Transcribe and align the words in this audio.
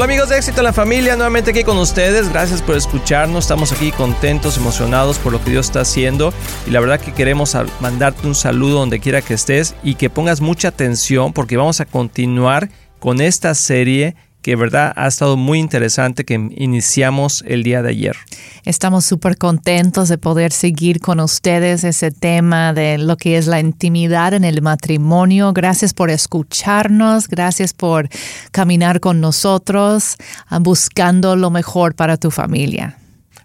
Hola 0.00 0.06
amigos 0.06 0.30
de 0.30 0.38
Éxito 0.38 0.60
en 0.60 0.64
la 0.64 0.72
Familia, 0.72 1.14
nuevamente 1.14 1.50
aquí 1.50 1.62
con 1.62 1.76
ustedes. 1.76 2.30
Gracias 2.30 2.62
por 2.62 2.74
escucharnos. 2.74 3.44
Estamos 3.44 3.70
aquí 3.70 3.92
contentos, 3.92 4.56
emocionados 4.56 5.18
por 5.18 5.30
lo 5.30 5.44
que 5.44 5.50
Dios 5.50 5.66
está 5.66 5.82
haciendo. 5.82 6.32
Y 6.66 6.70
la 6.70 6.80
verdad 6.80 6.98
que 6.98 7.12
queremos 7.12 7.54
mandarte 7.80 8.26
un 8.26 8.34
saludo 8.34 8.78
donde 8.78 8.98
quiera 8.98 9.20
que 9.20 9.34
estés 9.34 9.74
y 9.82 9.96
que 9.96 10.08
pongas 10.08 10.40
mucha 10.40 10.68
atención 10.68 11.34
porque 11.34 11.58
vamos 11.58 11.82
a 11.82 11.84
continuar 11.84 12.70
con 12.98 13.20
esta 13.20 13.54
serie 13.54 14.16
que 14.42 14.56
verdad 14.56 14.92
ha 14.96 15.06
estado 15.06 15.36
muy 15.36 15.58
interesante 15.58 16.24
que 16.24 16.34
iniciamos 16.34 17.44
el 17.46 17.62
día 17.62 17.82
de 17.82 17.90
ayer. 17.90 18.16
Estamos 18.64 19.04
súper 19.04 19.36
contentos 19.36 20.08
de 20.08 20.18
poder 20.18 20.52
seguir 20.52 21.00
con 21.00 21.20
ustedes 21.20 21.84
ese 21.84 22.10
tema 22.10 22.72
de 22.72 22.98
lo 22.98 23.16
que 23.16 23.36
es 23.36 23.46
la 23.46 23.60
intimidad 23.60 24.34
en 24.34 24.44
el 24.44 24.62
matrimonio. 24.62 25.52
Gracias 25.52 25.92
por 25.92 26.10
escucharnos, 26.10 27.28
gracias 27.28 27.72
por 27.72 28.08
caminar 28.50 29.00
con 29.00 29.20
nosotros, 29.20 30.16
buscando 30.60 31.36
lo 31.36 31.50
mejor 31.50 31.94
para 31.94 32.16
tu 32.16 32.30
familia. 32.30 32.96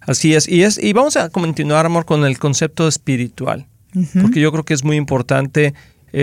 Así 0.02 0.36
es, 0.36 0.48
y, 0.48 0.64
es, 0.64 0.78
y 0.82 0.94
vamos 0.94 1.18
a 1.18 1.30
continuar, 1.30 1.86
amor, 1.86 2.06
con 2.06 2.26
el 2.26 2.38
concepto 2.38 2.88
espiritual, 2.88 3.66
porque 4.22 4.40
yo 4.40 4.52
creo 4.52 4.64
que 4.64 4.76
es 4.76 4.84
muy 4.84 4.98
importante 4.98 5.74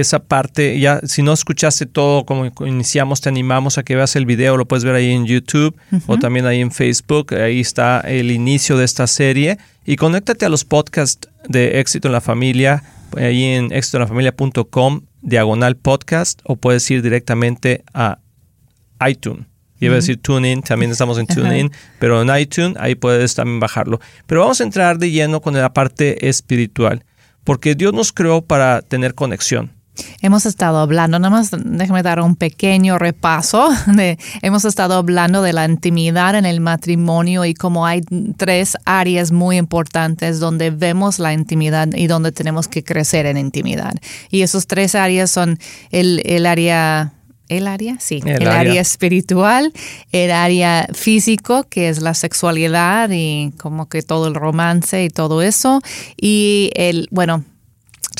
esa 0.00 0.20
parte. 0.20 0.78
Ya, 0.80 1.00
si 1.04 1.22
no 1.22 1.32
escuchaste 1.32 1.86
todo 1.86 2.24
como 2.24 2.50
iniciamos, 2.66 3.20
te 3.20 3.28
animamos 3.28 3.78
a 3.78 3.82
que 3.82 3.94
veas 3.94 4.16
el 4.16 4.26
video, 4.26 4.56
lo 4.56 4.66
puedes 4.66 4.84
ver 4.84 4.94
ahí 4.94 5.10
en 5.10 5.26
YouTube 5.26 5.76
o 6.06 6.18
también 6.18 6.46
ahí 6.46 6.60
en 6.60 6.70
Facebook. 6.70 7.34
Ahí 7.34 7.60
está 7.60 8.00
el 8.00 8.30
inicio 8.30 8.76
de 8.76 8.84
esta 8.84 9.06
serie. 9.06 9.58
Y 9.84 9.96
conéctate 9.96 10.46
a 10.46 10.48
los 10.48 10.64
podcasts 10.64 11.28
de 11.48 11.80
Éxito 11.80 12.08
en 12.08 12.12
la 12.12 12.20
Familia, 12.20 12.82
ahí 13.16 13.44
en 13.44 13.72
éxitoenlafamilia.com, 13.72 15.02
diagonal 15.20 15.76
podcast, 15.76 16.40
o 16.44 16.56
puedes 16.56 16.88
ir 16.90 17.02
directamente 17.02 17.84
a 17.92 18.18
iTunes. 19.06 19.46
Iba 19.80 19.94
a 19.94 19.96
decir 19.96 20.22
TuneIn, 20.22 20.62
también 20.62 20.92
estamos 20.92 21.18
en 21.18 21.26
TuneIn, 21.34 21.72
pero 21.98 22.22
en 22.22 22.34
iTunes 22.40 22.76
ahí 22.78 22.94
puedes 22.94 23.34
también 23.34 23.58
bajarlo. 23.58 24.00
Pero 24.26 24.42
vamos 24.42 24.60
a 24.60 24.64
entrar 24.64 24.98
de 24.98 25.10
lleno 25.10 25.40
con 25.40 25.54
la 25.54 25.72
parte 25.72 26.28
espiritual, 26.28 27.04
porque 27.42 27.74
Dios 27.74 27.92
nos 27.92 28.12
creó 28.12 28.42
para 28.42 28.80
tener 28.82 29.14
conexión. 29.14 29.81
Hemos 30.22 30.46
estado 30.46 30.78
hablando, 30.78 31.18
nada 31.18 31.30
más 31.30 31.50
déjame 31.52 32.02
dar 32.02 32.20
un 32.20 32.36
pequeño 32.36 32.98
repaso. 32.98 33.68
De, 33.86 34.18
hemos 34.40 34.64
estado 34.64 34.94
hablando 34.94 35.42
de 35.42 35.52
la 35.52 35.64
intimidad 35.66 36.34
en 36.34 36.46
el 36.46 36.60
matrimonio 36.60 37.44
y 37.44 37.54
cómo 37.54 37.86
hay 37.86 38.02
tres 38.36 38.76
áreas 38.84 39.32
muy 39.32 39.58
importantes 39.58 40.40
donde 40.40 40.70
vemos 40.70 41.18
la 41.18 41.32
intimidad 41.32 41.88
y 41.94 42.06
donde 42.06 42.32
tenemos 42.32 42.68
que 42.68 42.82
crecer 42.82 43.26
en 43.26 43.36
intimidad. 43.36 43.94
Y 44.30 44.42
esos 44.42 44.66
tres 44.66 44.94
áreas 44.94 45.30
son 45.30 45.58
el, 45.90 46.22
el 46.24 46.46
área 46.46 47.12
el 47.48 47.66
área, 47.66 47.98
sí, 48.00 48.22
el, 48.24 48.46
área. 48.48 48.60
área. 48.60 48.80
espiritual, 48.80 49.74
el 50.10 50.30
área 50.30 50.88
físico, 50.94 51.64
que 51.68 51.90
es 51.90 52.00
la 52.00 52.14
sexualidad 52.14 53.10
y 53.12 53.52
como 53.58 53.90
que 53.90 54.00
todo 54.00 54.26
el 54.26 54.34
romance 54.34 55.04
y 55.04 55.10
todo 55.10 55.42
eso, 55.42 55.82
y 56.16 56.70
el, 56.74 57.08
bueno, 57.10 57.44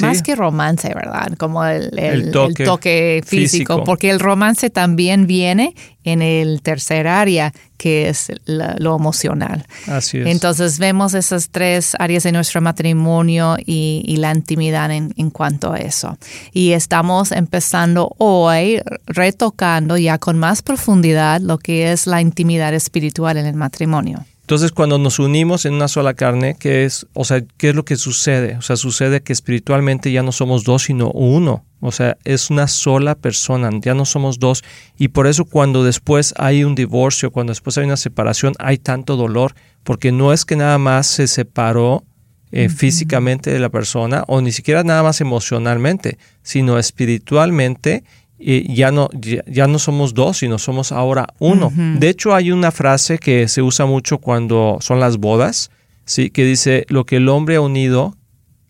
más 0.00 0.22
que 0.22 0.34
romance, 0.34 0.92
¿verdad? 0.94 1.32
Como 1.36 1.64
el, 1.64 2.30
toque, 2.30 3.22
físico, 3.26 3.84
porque 3.84 4.10
el 4.10 4.20
romance 4.20 4.70
también 4.70 5.26
viene 5.26 5.74
en 6.04 6.22
el 6.22 6.62
tercer 6.62 7.06
área, 7.06 7.52
que 7.76 8.08
es 8.08 8.32
lo 8.46 8.96
emocional. 8.96 9.66
Así 9.86 10.18
es. 10.18 10.26
Entonces 10.26 10.78
vemos 10.78 11.14
esas 11.14 11.50
tres 11.50 11.94
áreas 11.98 12.22
de 12.22 12.32
nuestro 12.32 12.60
matrimonio 12.60 13.56
y, 13.64 14.16
la 14.18 14.32
intimidad 14.32 14.90
en, 14.90 15.12
en, 15.16 15.30
cuanto 15.30 15.72
a 15.72 15.78
eso. 15.78 16.16
Y 16.52 16.72
estamos 16.72 17.32
empezando 17.32 18.14
hoy 18.18 18.80
retocando 19.06 19.96
ya 19.96 20.18
con 20.18 20.38
más 20.38 20.62
profundidad 20.62 21.40
lo 21.40 21.58
que 21.58 21.92
es 21.92 22.06
la 22.06 22.20
intimidad 22.20 22.72
espiritual 22.74 23.36
en 23.36 23.46
el 23.46 23.54
matrimonio. 23.54 24.24
Entonces, 24.42 24.72
cuando 24.72 24.98
nos 24.98 25.20
unimos 25.20 25.64
en 25.66 25.74
una 25.74 25.86
sola 25.86 26.14
carne, 26.14 26.56
¿qué 26.58 26.84
es, 26.84 27.06
o 27.14 27.24
sea, 27.24 27.42
qué 27.56 27.70
es 27.70 27.74
lo 27.76 27.84
que 27.84 27.96
sucede? 27.96 28.56
O 28.56 28.62
sea, 28.62 28.76
sucede 28.76 29.22
que 29.22 29.32
espiritualmente 29.32 30.10
ya 30.10 30.24
no 30.24 30.32
somos 30.32 30.64
dos, 30.64 30.82
sino 30.82 31.10
uno. 31.12 31.64
O 31.80 31.92
sea, 31.92 32.16
es 32.24 32.50
una 32.50 32.66
sola 32.66 33.14
persona, 33.14 33.70
ya 33.80 33.94
no 33.94 34.04
somos 34.04 34.40
dos. 34.40 34.64
Y 34.98 35.08
por 35.08 35.28
eso 35.28 35.44
cuando 35.44 35.84
después 35.84 36.34
hay 36.38 36.64
un 36.64 36.74
divorcio, 36.74 37.30
cuando 37.30 37.52
después 37.52 37.78
hay 37.78 37.84
una 37.84 37.96
separación, 37.96 38.54
hay 38.58 38.78
tanto 38.78 39.16
dolor, 39.16 39.54
porque 39.84 40.10
no 40.10 40.32
es 40.32 40.44
que 40.44 40.56
nada 40.56 40.78
más 40.78 41.06
se 41.06 41.28
separó 41.28 42.04
eh, 42.50 42.68
físicamente 42.68 43.50
de 43.50 43.60
la 43.60 43.70
persona, 43.70 44.24
o 44.26 44.40
ni 44.40 44.52
siquiera 44.52 44.82
nada 44.82 45.02
más 45.04 45.20
emocionalmente, 45.20 46.18
sino 46.42 46.78
espiritualmente 46.78 48.04
ya, 48.42 48.90
no, 48.90 49.08
ya, 49.46 49.66
no 49.66 49.78
somos 49.78 50.14
dos, 50.14 50.38
sino 50.38 50.58
somos 50.58 50.92
ahora 50.92 51.26
uno. 51.38 51.72
De 51.74 52.08
hecho, 52.08 52.34
hay 52.34 52.50
una 52.50 52.70
frase 52.70 53.18
que 53.18 53.48
se 53.48 53.62
usa 53.62 53.86
mucho 53.86 54.18
cuando 54.18 54.78
son 54.80 55.00
las 55.00 55.18
bodas, 55.18 55.70
¿sí? 56.04 56.30
que 56.30 56.44
dice, 56.44 56.84
lo 56.88 57.04
que 57.04 57.16
el 57.16 57.28
hombre 57.28 57.56
ha 57.56 57.60
unido, 57.60 58.16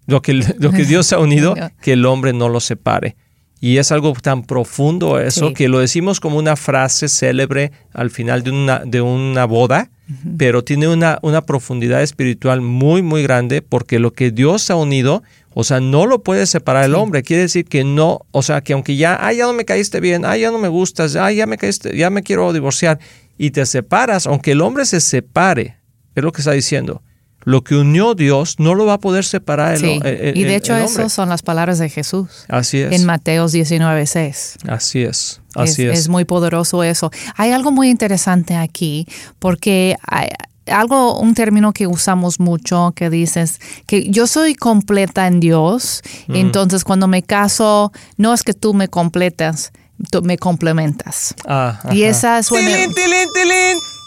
lo 0.06 0.22
que, 0.22 0.34
lo 0.58 0.70
que 0.70 0.84
Dios 0.84 1.12
ha 1.12 1.18
unido, 1.20 1.54
que 1.80 1.94
el 1.94 2.04
hombre 2.06 2.32
no 2.32 2.48
lo 2.48 2.60
separe. 2.60 3.16
Y 3.60 3.78
es 3.78 3.92
algo 3.92 4.12
tan 4.14 4.42
profundo 4.42 5.20
eso 5.20 5.54
que 5.54 5.68
lo 5.68 5.78
decimos 5.78 6.18
como 6.18 6.36
una 6.36 6.56
frase 6.56 7.08
célebre 7.08 7.70
al 7.92 8.10
final 8.10 8.42
de 8.42 8.50
una, 8.50 8.80
de 8.80 9.00
una 9.00 9.44
boda, 9.44 9.92
pero 10.38 10.64
tiene 10.64 10.88
una, 10.88 11.18
una 11.22 11.42
profundidad 11.42 12.02
espiritual 12.02 12.60
muy, 12.60 13.02
muy 13.02 13.22
grande 13.22 13.62
porque 13.62 13.98
lo 13.98 14.12
que 14.12 14.30
Dios 14.30 14.70
ha 14.70 14.76
unido, 14.76 15.22
o 15.54 15.64
sea, 15.64 15.80
no 15.80 16.06
lo 16.06 16.22
puede 16.22 16.46
separar 16.46 16.84
el 16.84 16.94
hombre. 16.94 17.22
Quiere 17.22 17.42
decir 17.42 17.64
que 17.64 17.84
no, 17.84 18.20
o 18.30 18.42
sea, 18.42 18.60
que 18.60 18.72
aunque 18.72 18.96
ya, 18.96 19.18
ay, 19.20 19.38
ya 19.38 19.44
no 19.44 19.52
me 19.52 19.64
caíste 19.64 20.00
bien, 20.00 20.24
ay, 20.24 20.42
ya 20.42 20.50
no 20.50 20.58
me 20.58 20.68
gustas, 20.68 21.16
ay, 21.16 21.36
ya 21.36 21.46
me 21.46 21.58
caíste, 21.58 21.96
ya 21.96 22.10
me 22.10 22.22
quiero 22.22 22.52
divorciar, 22.52 22.98
y 23.38 23.50
te 23.50 23.66
separas, 23.66 24.26
aunque 24.26 24.52
el 24.52 24.60
hombre 24.60 24.84
se 24.84 25.00
separe, 25.00 25.76
es 26.14 26.22
lo 26.22 26.32
que 26.32 26.40
está 26.40 26.52
diciendo. 26.52 27.02
Lo 27.44 27.64
que 27.64 27.74
unió 27.74 28.14
Dios 28.14 28.58
no 28.58 28.74
lo 28.74 28.86
va 28.86 28.94
a 28.94 28.98
poder 28.98 29.24
separar 29.24 29.74
el, 29.74 29.80
sí. 29.80 30.00
Y 30.34 30.44
de 30.44 30.56
hecho, 30.56 30.76
esas 30.76 31.12
son 31.12 31.28
las 31.28 31.42
palabras 31.42 31.78
de 31.78 31.88
Jesús. 31.88 32.28
Así 32.48 32.78
es. 32.78 32.92
En 32.92 33.04
Mateos 33.04 33.52
19, 33.52 34.06
6. 34.06 34.58
Así 34.68 35.02
es. 35.02 35.40
Así 35.54 35.82
es, 35.82 35.92
es. 35.92 35.98
es 36.00 36.08
muy 36.08 36.24
poderoso 36.24 36.82
eso. 36.82 37.10
Hay 37.36 37.50
algo 37.52 37.72
muy 37.72 37.88
interesante 37.88 38.56
aquí, 38.56 39.06
porque 39.38 39.96
hay, 40.06 40.28
algo, 40.66 41.18
un 41.18 41.34
término 41.34 41.72
que 41.72 41.86
usamos 41.86 42.40
mucho 42.40 42.92
que 42.94 43.10
dices 43.10 43.60
que 43.86 44.08
yo 44.10 44.26
soy 44.26 44.54
completa 44.54 45.26
en 45.26 45.40
Dios, 45.40 46.02
entonces 46.28 46.84
cuando 46.84 47.08
me 47.08 47.22
caso, 47.22 47.92
no 48.16 48.32
es 48.32 48.42
que 48.42 48.54
tú 48.54 48.74
me 48.74 48.88
completas, 48.88 49.72
tú 50.10 50.22
me 50.22 50.38
complementas. 50.38 51.34
Ah, 51.46 51.80
y 51.92 52.02
esa 52.02 52.42
suena... 52.42 52.70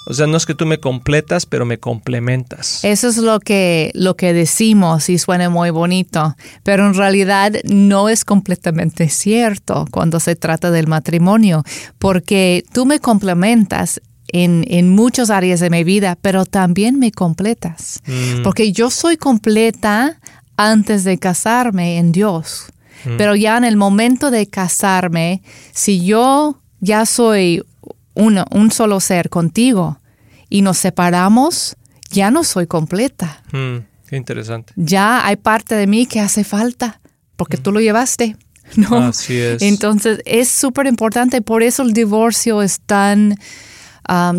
O 0.06 0.14
sea, 0.14 0.28
no 0.28 0.38
es 0.38 0.46
que 0.46 0.54
tú 0.54 0.66
me 0.66 0.80
completas, 0.80 1.46
pero 1.46 1.66
me 1.66 1.80
complementas. 1.80 2.84
Eso 2.84 3.08
es 3.08 3.18
lo 3.18 3.40
que, 3.40 3.92
lo 3.96 4.16
que 4.16 4.34
decimos 4.34 5.10
y 5.10 5.18
suena 5.18 5.50
muy 5.50 5.72
bonito, 5.72 6.36
pero 6.64 6.86
en 6.86 6.94
realidad 6.94 7.54
no 7.64 8.10
es 8.10 8.24
completamente 8.24 9.10
cierto 9.10 9.86
cuando 9.92 10.20
se 10.20 10.36
trata 10.36 10.72
del 10.72 10.88
matrimonio, 10.88 11.64
porque 11.98 12.64
tú 12.72 12.86
me 12.86 13.00
complementas 13.00 14.00
en, 14.28 14.66
en, 14.68 14.90
muchas 14.90 15.30
áreas 15.30 15.60
de 15.60 15.70
mi 15.70 15.84
vida, 15.84 16.18
pero 16.22 16.46
también 16.46 17.00
me 17.00 17.12
completas. 17.12 18.02
Mm. 18.06 18.44
Porque 18.44 18.72
yo 18.72 18.90
soy 18.90 19.18
completa 19.18 20.20
antes 20.58 21.04
de 21.04 21.18
casarme 21.18 21.98
en 21.98 22.12
Dios. 22.12 22.66
Mm. 23.06 23.18
Pero 23.18 23.36
ya 23.36 23.58
en 23.58 23.64
el 23.64 23.78
momento 23.78 24.32
de 24.32 24.48
casarme, 24.48 25.42
si 25.72 26.06
yo 26.06 26.60
ya 26.80 27.06
soy 27.06 27.64
uno, 28.16 28.46
un 28.52 28.72
solo 28.72 29.00
ser 29.00 29.30
contigo 29.30 30.00
y 30.50 30.62
nos 30.62 30.78
separamos, 30.78 31.76
ya 32.10 32.32
no 32.32 32.44
soy 32.44 32.68
completa. 32.68 33.44
Mm, 33.52 33.78
qué 34.08 34.16
interesante. 34.16 34.74
Ya 34.76 35.26
hay 35.26 35.36
parte 35.36 35.76
de 35.76 35.88
mí 35.88 36.06
que 36.06 36.20
hace 36.20 36.44
falta 36.44 37.00
porque 37.36 37.58
tú 37.58 37.72
lo 37.72 37.80
llevaste. 37.80 38.38
¿no? 38.76 38.98
Así 38.98 39.38
es. 39.38 39.62
Entonces 39.62 40.22
es 40.26 40.50
súper 40.50 40.88
importante, 40.88 41.42
por 41.42 41.62
eso 41.62 41.84
el 41.84 41.94
divorcio 41.94 42.62
es 42.62 42.80
tan 42.80 43.38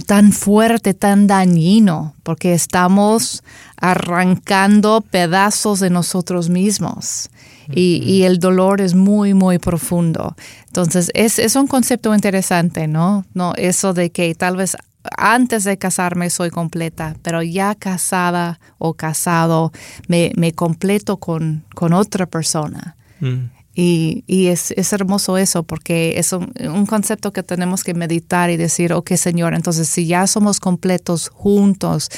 tan 0.06 0.32
fuerte, 0.32 0.94
tan 0.94 1.26
dañino, 1.26 2.14
porque 2.22 2.54
estamos 2.54 3.42
arrancando 3.76 5.00
pedazos 5.00 5.80
de 5.80 5.90
nosotros 5.90 6.48
mismos. 6.48 7.30
Y, 7.72 8.22
el 8.22 8.38
dolor 8.38 8.80
es 8.80 8.94
muy, 8.94 9.34
muy 9.34 9.58
profundo. 9.58 10.36
Entonces, 10.66 11.10
es, 11.14 11.38
es 11.38 11.56
un 11.56 11.66
concepto 11.66 12.14
interesante, 12.14 12.86
¿no? 12.86 13.24
¿no? 13.34 13.52
Eso 13.56 13.92
de 13.92 14.10
que 14.10 14.34
tal 14.34 14.56
vez 14.56 14.76
antes 15.16 15.64
de 15.64 15.78
casarme 15.78 16.30
soy 16.30 16.50
completa, 16.50 17.16
pero 17.22 17.42
ya 17.42 17.74
casada 17.74 18.60
o 18.78 18.94
casado 18.94 19.72
me, 20.08 20.32
me 20.36 20.52
completo 20.52 21.18
con, 21.18 21.64
con 21.74 21.92
otra 21.92 22.26
persona. 22.26 22.96
Mm. 23.20 23.50
Y, 23.78 24.24
y 24.26 24.46
es, 24.46 24.70
es, 24.70 24.94
hermoso 24.94 25.36
eso 25.36 25.62
porque 25.62 26.18
es 26.18 26.32
un, 26.32 26.50
un, 26.60 26.86
concepto 26.86 27.32
que 27.34 27.42
tenemos 27.42 27.84
que 27.84 27.92
meditar 27.92 28.48
y 28.48 28.56
decir, 28.56 28.94
ok 28.94 29.12
Señor, 29.16 29.54
entonces 29.54 29.86
si 29.86 30.06
ya 30.06 30.26
somos 30.26 30.60
completos 30.60 31.28
juntos, 31.28 32.08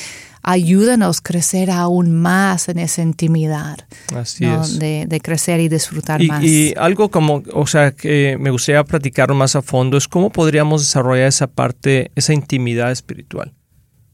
ayúdanos 0.48 1.18
a 1.18 1.22
crecer 1.22 1.70
aún 1.70 2.10
más 2.10 2.70
en 2.70 2.78
esa 2.78 3.02
intimidad. 3.02 3.76
Así 4.16 4.46
es. 4.46 4.78
De, 4.78 5.20
crecer 5.22 5.60
y 5.60 5.68
disfrutar 5.68 6.22
y, 6.22 6.28
más. 6.28 6.42
Y 6.42 6.72
algo 6.78 7.10
como, 7.10 7.42
o 7.52 7.66
sea, 7.66 7.92
que 7.92 8.38
me 8.40 8.50
gustaría 8.50 8.82
platicar 8.84 9.34
más 9.34 9.56
a 9.56 9.62
fondo 9.62 9.98
es 9.98 10.08
cómo 10.08 10.30
podríamos 10.30 10.80
desarrollar 10.80 11.26
esa 11.26 11.48
parte, 11.48 12.10
esa 12.14 12.32
intimidad 12.32 12.90
espiritual. 12.90 13.52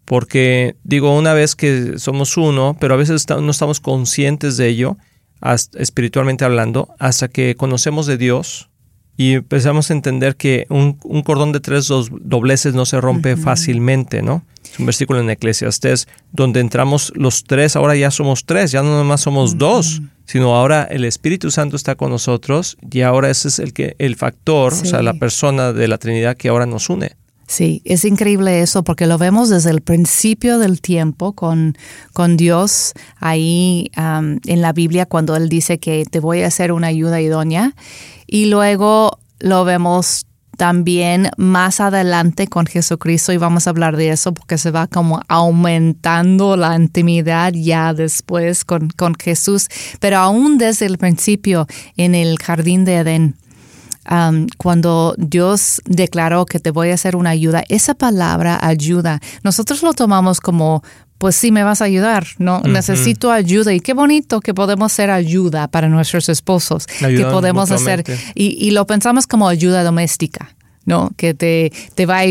Porque 0.04 0.74
digo, 0.82 1.16
una 1.16 1.34
vez 1.34 1.54
que 1.54 1.98
somos 1.98 2.36
uno, 2.36 2.76
pero 2.80 2.94
a 2.94 2.96
veces 2.96 3.26
no 3.28 3.50
estamos 3.52 3.78
conscientes 3.78 4.56
de 4.56 4.66
ello, 4.66 4.96
espiritualmente 5.74 6.44
hablando, 6.44 6.88
hasta 6.98 7.28
que 7.28 7.54
conocemos 7.54 8.06
de 8.06 8.18
Dios 8.18 8.70
y 9.16 9.34
empezamos 9.34 9.88
a 9.88 9.94
entender 9.94 10.34
que 10.34 10.66
un, 10.68 10.94
cordón 11.22 11.52
de 11.52 11.60
tres 11.60 11.86
dobleces 11.86 12.74
no 12.74 12.86
se 12.86 13.00
rompe 13.00 13.36
fácilmente, 13.36 14.20
¿no? 14.20 14.44
Es 14.74 14.80
un 14.80 14.86
versículo 14.86 15.20
en 15.20 15.30
Eclesiastés 15.30 16.08
donde 16.32 16.58
entramos 16.58 17.12
los 17.14 17.44
tres, 17.44 17.76
ahora 17.76 17.94
ya 17.94 18.10
somos 18.10 18.44
tres, 18.44 18.72
ya 18.72 18.82
no 18.82 18.98
nomás 18.98 19.20
somos 19.20 19.56
dos, 19.56 20.02
sino 20.24 20.56
ahora 20.56 20.82
el 20.82 21.04
Espíritu 21.04 21.52
Santo 21.52 21.76
está 21.76 21.94
con 21.94 22.10
nosotros 22.10 22.76
y 22.90 23.02
ahora 23.02 23.30
ese 23.30 23.46
es 23.46 23.60
el, 23.60 23.72
que, 23.72 23.94
el 24.00 24.16
factor, 24.16 24.72
o 24.72 24.84
sea, 24.84 25.00
la 25.02 25.14
persona 25.14 25.72
de 25.72 25.86
la 25.86 25.98
Trinidad 25.98 26.36
que 26.36 26.48
ahora 26.48 26.66
nos 26.66 26.90
une. 26.90 27.12
Sí, 27.46 27.82
es 27.84 28.04
increíble 28.04 28.62
eso 28.62 28.82
porque 28.82 29.06
lo 29.06 29.16
vemos 29.16 29.48
desde 29.48 29.70
el 29.70 29.80
principio 29.80 30.58
del 30.58 30.80
tiempo 30.80 31.34
con, 31.34 31.78
con 32.12 32.36
Dios 32.36 32.94
ahí 33.18 33.92
en 33.94 34.60
la 34.60 34.72
Biblia 34.72 35.06
cuando 35.06 35.36
Él 35.36 35.48
dice 35.48 35.78
que 35.78 36.04
te 36.04 36.18
voy 36.18 36.42
a 36.42 36.48
hacer 36.48 36.72
una 36.72 36.88
ayuda 36.88 37.20
idónea 37.20 37.76
y 38.26 38.46
luego 38.46 39.20
lo 39.38 39.64
vemos 39.64 40.26
también 40.56 41.30
más 41.36 41.80
adelante 41.80 42.46
con 42.46 42.66
Jesucristo 42.66 43.32
y 43.32 43.36
vamos 43.36 43.66
a 43.66 43.70
hablar 43.70 43.96
de 43.96 44.10
eso 44.10 44.32
porque 44.32 44.58
se 44.58 44.70
va 44.70 44.86
como 44.86 45.20
aumentando 45.28 46.56
la 46.56 46.76
intimidad 46.76 47.52
ya 47.52 47.94
después 47.94 48.64
con, 48.64 48.88
con 48.90 49.14
Jesús, 49.14 49.68
pero 50.00 50.18
aún 50.18 50.58
desde 50.58 50.86
el 50.86 50.98
principio 50.98 51.66
en 51.96 52.14
el 52.14 52.38
jardín 52.38 52.84
de 52.84 52.96
Edén 52.96 53.36
cuando 54.58 55.14
Dios 55.16 55.80
declaró 55.86 56.44
que 56.46 56.60
te 56.60 56.70
voy 56.70 56.90
a 56.90 56.94
hacer 56.94 57.16
una 57.16 57.30
ayuda, 57.30 57.64
esa 57.68 57.94
palabra 57.94 58.58
ayuda, 58.60 59.20
nosotros 59.42 59.82
lo 59.82 59.94
tomamos 59.94 60.40
como, 60.40 60.82
pues 61.24 61.36
sí, 61.36 61.50
me 61.50 61.64
vas 61.64 61.80
a 61.80 61.86
ayudar, 61.86 62.26
¿no? 62.36 62.60
Necesito 62.60 63.32
ayuda 63.32 63.72
y 63.72 63.80
qué 63.80 63.94
bonito 63.94 64.42
que 64.42 64.52
podemos 64.52 64.92
ser 64.92 65.08
ayuda 65.08 65.68
para 65.68 65.88
nuestros 65.88 66.28
esposos, 66.28 66.86
que 66.86 67.24
podemos 67.24 67.70
hacer, 67.70 68.04
y, 68.34 68.62
y, 68.62 68.72
lo 68.72 68.86
pensamos 68.86 69.26
como 69.26 69.48
ayuda 69.48 69.82
doméstica, 69.84 70.54
¿no? 70.84 71.12
Que 71.16 71.32
te, 71.32 71.72
te 71.94 72.04
va 72.04 72.18
a 72.18 72.24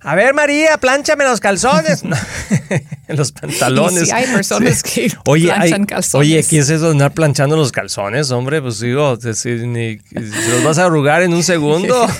a 0.00 0.14
ver, 0.14 0.32
María, 0.32 0.78
plánchame 0.78 1.24
los 1.24 1.40
calzones. 1.40 2.04
los 3.08 3.32
pantalones. 3.32 4.04
Sí, 4.04 4.10
hay 4.12 4.26
personas 4.26 4.82
que 4.84 5.12
oye, 5.26 5.46
planchan 5.46 5.86
calzones. 5.86 6.28
Oye, 6.28 6.44
¿quién 6.48 6.62
es 6.62 6.70
eso 6.70 6.84
de 6.86 6.90
andar 6.92 7.12
planchando 7.12 7.56
los 7.56 7.72
calzones, 7.72 8.30
hombre? 8.30 8.62
Pues 8.62 8.78
digo, 8.78 9.16
decir, 9.16 9.66
ni, 9.66 9.98
¿se 9.98 10.50
los 10.50 10.62
vas 10.62 10.78
a 10.78 10.84
arrugar 10.84 11.22
en 11.22 11.34
un 11.34 11.42
segundo? 11.42 12.06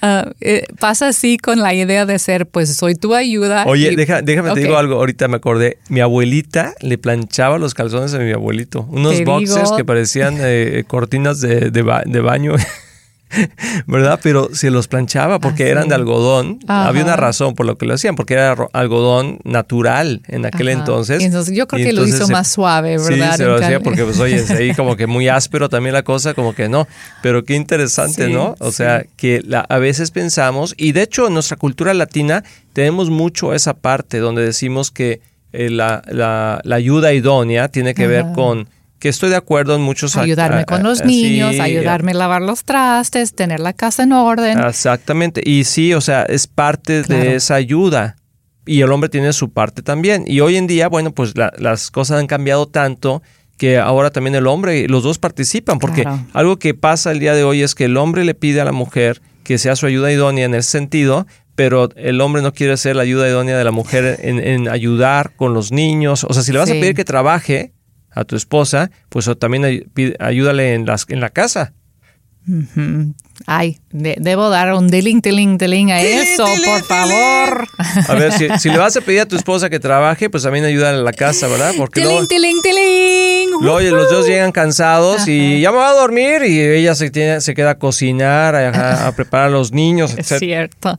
Ah, 0.00 0.30
eh, 0.40 0.64
pasa 0.78 1.08
así 1.08 1.36
con 1.36 1.58
la 1.58 1.74
idea 1.74 2.06
de 2.06 2.18
ser, 2.20 2.46
pues 2.46 2.74
soy 2.74 2.94
tu 2.94 3.14
ayuda. 3.14 3.64
Oye, 3.66 3.96
déjame 3.96 4.54
te 4.54 4.60
digo 4.60 4.78
algo, 4.78 4.94
ahorita 4.94 5.26
me 5.28 5.36
acordé. 5.36 5.76
Mi 5.88 6.00
abuelita 6.00 6.72
le 6.80 6.96
planchaba 6.96 7.58
los 7.58 7.74
calzones 7.74 8.14
a 8.14 8.18
mi 8.18 8.32
abuelito. 8.32 8.86
Unos 8.88 9.22
boxers 9.24 9.72
que 9.72 9.84
parecían 9.84 10.38
eh, 10.40 10.84
cortinas 10.86 11.40
de, 11.40 11.70
de, 11.70 12.02
de 12.06 12.20
baño. 12.20 12.54
¿verdad? 13.86 14.20
Pero 14.22 14.50
se 14.54 14.70
los 14.70 14.88
planchaba 14.88 15.38
porque 15.38 15.68
eran 15.68 15.88
de 15.88 15.94
algodón. 15.94 16.58
Había 16.66 17.04
una 17.04 17.16
razón 17.16 17.54
por 17.54 17.66
lo 17.66 17.76
que 17.76 17.86
lo 17.86 17.94
hacían, 17.94 18.16
porque 18.16 18.34
era 18.34 18.52
algodón 18.72 19.38
natural 19.44 20.22
en 20.28 20.46
aquel 20.46 20.68
entonces. 20.68 21.22
entonces. 21.22 21.54
Yo 21.54 21.66
creo 21.66 21.84
que 21.86 21.92
lo 21.92 22.06
hizo 22.06 22.28
más 22.28 22.48
suave, 22.48 22.98
¿verdad? 22.98 23.32
Sí, 23.32 23.36
se 23.38 23.44
lo 23.44 23.56
hacía 23.56 23.80
porque, 23.80 24.04
pues, 24.04 24.18
oye, 24.18 24.44
ahí 24.50 24.74
como 24.74 24.96
que 24.96 25.06
muy 25.06 25.28
áspero 25.28 25.68
también 25.68 25.92
la 25.92 26.02
cosa, 26.02 26.34
como 26.34 26.54
que 26.54 26.68
no. 26.68 26.86
Pero 27.22 27.44
qué 27.44 27.54
interesante, 27.54 28.28
¿no? 28.28 28.54
O 28.60 28.72
sea, 28.72 29.04
que 29.16 29.42
a 29.68 29.78
veces 29.78 30.10
pensamos, 30.10 30.74
y 30.76 30.92
de 30.92 31.02
hecho 31.02 31.26
en 31.26 31.34
nuestra 31.34 31.56
cultura 31.56 31.94
latina 31.94 32.44
tenemos 32.72 33.10
mucho 33.10 33.54
esa 33.54 33.74
parte 33.74 34.18
donde 34.18 34.42
decimos 34.42 34.90
que 34.90 35.20
eh, 35.52 35.70
la, 35.70 36.02
la, 36.08 36.60
ayuda 36.74 37.12
idónea 37.12 37.68
tiene 37.68 37.94
que 37.94 38.06
ver 38.06 38.26
con 38.34 38.68
que 38.98 39.08
estoy 39.08 39.30
de 39.30 39.36
acuerdo 39.36 39.74
en 39.74 39.82
muchos 39.82 40.16
ayudarme 40.16 40.64
con 40.64 40.82
los 40.82 41.04
niños, 41.04 41.58
ayudarme 41.60 42.12
a 42.12 42.14
lavar 42.14 42.42
los 42.42 42.64
trastes, 42.64 43.34
tener 43.34 43.60
la 43.60 43.72
casa 43.72 44.02
en 44.02 44.12
orden. 44.12 44.58
Exactamente, 44.58 45.40
y 45.44 45.64
sí, 45.64 45.94
o 45.94 46.00
sea, 46.00 46.22
es 46.24 46.46
parte 46.46 47.02
de 47.02 47.36
esa 47.36 47.54
ayuda. 47.54 48.16
Y 48.66 48.82
el 48.82 48.92
hombre 48.92 49.08
tiene 49.08 49.32
su 49.32 49.50
parte 49.50 49.80
también. 49.80 50.24
Y 50.26 50.40
hoy 50.40 50.56
en 50.56 50.66
día, 50.66 50.88
bueno, 50.88 51.12
pues 51.12 51.32
las 51.36 51.90
cosas 51.90 52.20
han 52.20 52.26
cambiado 52.26 52.66
tanto 52.66 53.22
que 53.56 53.78
ahora 53.78 54.10
también 54.10 54.34
el 54.34 54.46
hombre, 54.46 54.86
los 54.88 55.02
dos 55.02 55.18
participan, 55.18 55.78
porque 55.78 56.04
algo 56.32 56.58
que 56.58 56.74
pasa 56.74 57.10
el 57.10 57.18
día 57.18 57.34
de 57.34 57.44
hoy 57.44 57.62
es 57.62 57.74
que 57.74 57.86
el 57.86 57.96
hombre 57.96 58.24
le 58.24 58.34
pide 58.34 58.60
a 58.60 58.64
la 58.64 58.72
mujer 58.72 59.20
que 59.42 59.58
sea 59.58 59.74
su 59.76 59.86
ayuda 59.86 60.12
idónea 60.12 60.44
en 60.44 60.54
ese 60.54 60.70
sentido, 60.70 61.26
pero 61.54 61.88
el 61.96 62.20
hombre 62.20 62.40
no 62.40 62.52
quiere 62.52 62.76
ser 62.76 62.94
la 62.94 63.02
ayuda 63.02 63.28
idónea 63.28 63.58
de 63.58 63.64
la 63.64 63.72
mujer 63.72 64.20
en, 64.22 64.68
ayudar 64.68 65.34
con 65.34 65.54
los 65.54 65.72
niños. 65.72 66.24
O 66.24 66.32
sea, 66.32 66.42
si 66.42 66.52
le 66.52 66.58
vas 66.58 66.70
a 66.70 66.74
pedir 66.74 66.94
que 66.94 67.04
trabaje, 67.04 67.72
a 68.18 68.24
tu 68.24 68.36
esposa, 68.36 68.90
pues 69.08 69.30
también 69.38 69.90
ayúdale 70.18 70.74
en, 70.74 70.86
las, 70.86 71.06
en 71.08 71.20
la 71.20 71.30
casa. 71.30 71.72
Ay, 73.46 73.78
debo 73.90 74.48
dar 74.48 74.72
un 74.72 74.88
deling, 74.88 75.20
deling, 75.20 75.58
deling 75.58 75.92
a 75.92 76.00
eso, 76.00 76.46
por 76.64 76.82
favor. 76.82 77.68
A 78.08 78.14
ver, 78.14 78.32
si, 78.58 78.70
le 78.70 78.78
vas 78.78 78.96
a 78.96 79.00
pedir 79.02 79.20
a 79.20 79.26
tu 79.26 79.36
esposa 79.42 79.68
que 79.68 79.78
trabaje, 79.78 80.30
pues 80.30 80.42
también 80.42 80.64
ayúdale 80.64 80.98
en 80.98 81.04
la 81.04 81.12
casa, 81.12 81.46
¿verdad? 81.46 81.74
Porque 81.76 82.00
luego, 82.00 82.26
luego 83.60 83.80
los 83.80 84.10
dos 84.10 84.26
llegan 84.26 84.50
cansados 84.50 85.28
y 85.28 85.60
ya 85.60 85.70
me 85.70 85.76
voy 85.76 85.86
a 85.86 85.92
dormir 85.92 86.42
y 86.44 86.60
ella 86.60 86.94
se, 86.94 87.10
tiene, 87.10 87.40
se 87.42 87.54
queda 87.54 87.72
a 87.72 87.78
cocinar, 87.78 88.56
a, 88.56 89.12
preparar 89.16 89.48
a 89.48 89.50
los 89.50 89.72
niños, 89.72 90.12
etc. 90.12 90.32
Es 90.32 90.38
cierto. 90.38 90.98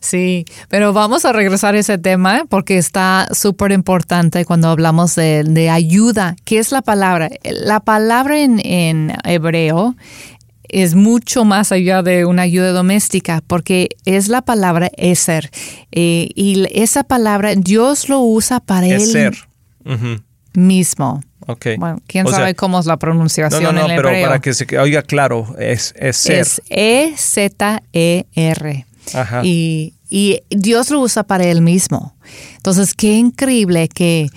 Sí, 0.00 0.44
pero 0.68 0.92
vamos 0.92 1.24
a 1.24 1.32
regresar 1.32 1.74
a 1.74 1.78
ese 1.78 1.98
tema 1.98 2.44
porque 2.48 2.78
está 2.78 3.28
súper 3.32 3.72
importante 3.72 4.44
cuando 4.44 4.68
hablamos 4.68 5.14
de, 5.14 5.70
ayuda. 5.70 6.36
¿Qué 6.44 6.58
es 6.58 6.72
la 6.72 6.82
palabra? 6.82 7.30
La 7.44 7.80
palabra 7.80 8.38
en, 8.38 9.12
hebreo 9.24 9.96
es 10.68 10.94
mucho 10.94 11.44
más 11.44 11.72
allá 11.72 12.02
de 12.02 12.24
una 12.24 12.42
ayuda 12.42 12.72
doméstica, 12.72 13.42
porque 13.46 13.90
es 14.04 14.28
la 14.28 14.42
palabra 14.42 14.90
eser. 14.96 15.50
Eh, 15.92 16.28
y 16.34 16.66
esa 16.72 17.04
palabra 17.04 17.54
Dios 17.54 18.08
lo 18.08 18.20
usa 18.20 18.60
para 18.60 18.86
él 18.86 19.32
mismo. 20.54 21.22
Okay. 21.46 21.76
Bueno, 21.76 22.00
quién 22.06 22.26
sabe 22.28 22.54
cómo 22.54 22.78
es 22.78 22.86
la 22.86 22.98
pronunciación 22.98 23.62
no, 23.62 23.72
no, 23.72 23.88
no, 23.88 23.88
pero 23.88 24.10
para 24.10 24.40
que 24.40 24.54
se 24.54 24.78
oiga 24.78 25.02
claro, 25.02 25.54
es, 25.58 25.92
es 25.96 26.16
ser. 26.16 26.38
Es 26.38 26.62
E-Z-E-R. 26.68 28.86
Y, 29.42 29.94
Dios 30.50 30.90
lo 30.90 31.00
usa 31.00 31.22
para 31.22 31.44
Él 31.44 31.62
mismo. 31.62 32.14
Entonces, 32.56 32.92
qué 32.94 33.16
increíble 33.16 33.88
que, 33.88 34.28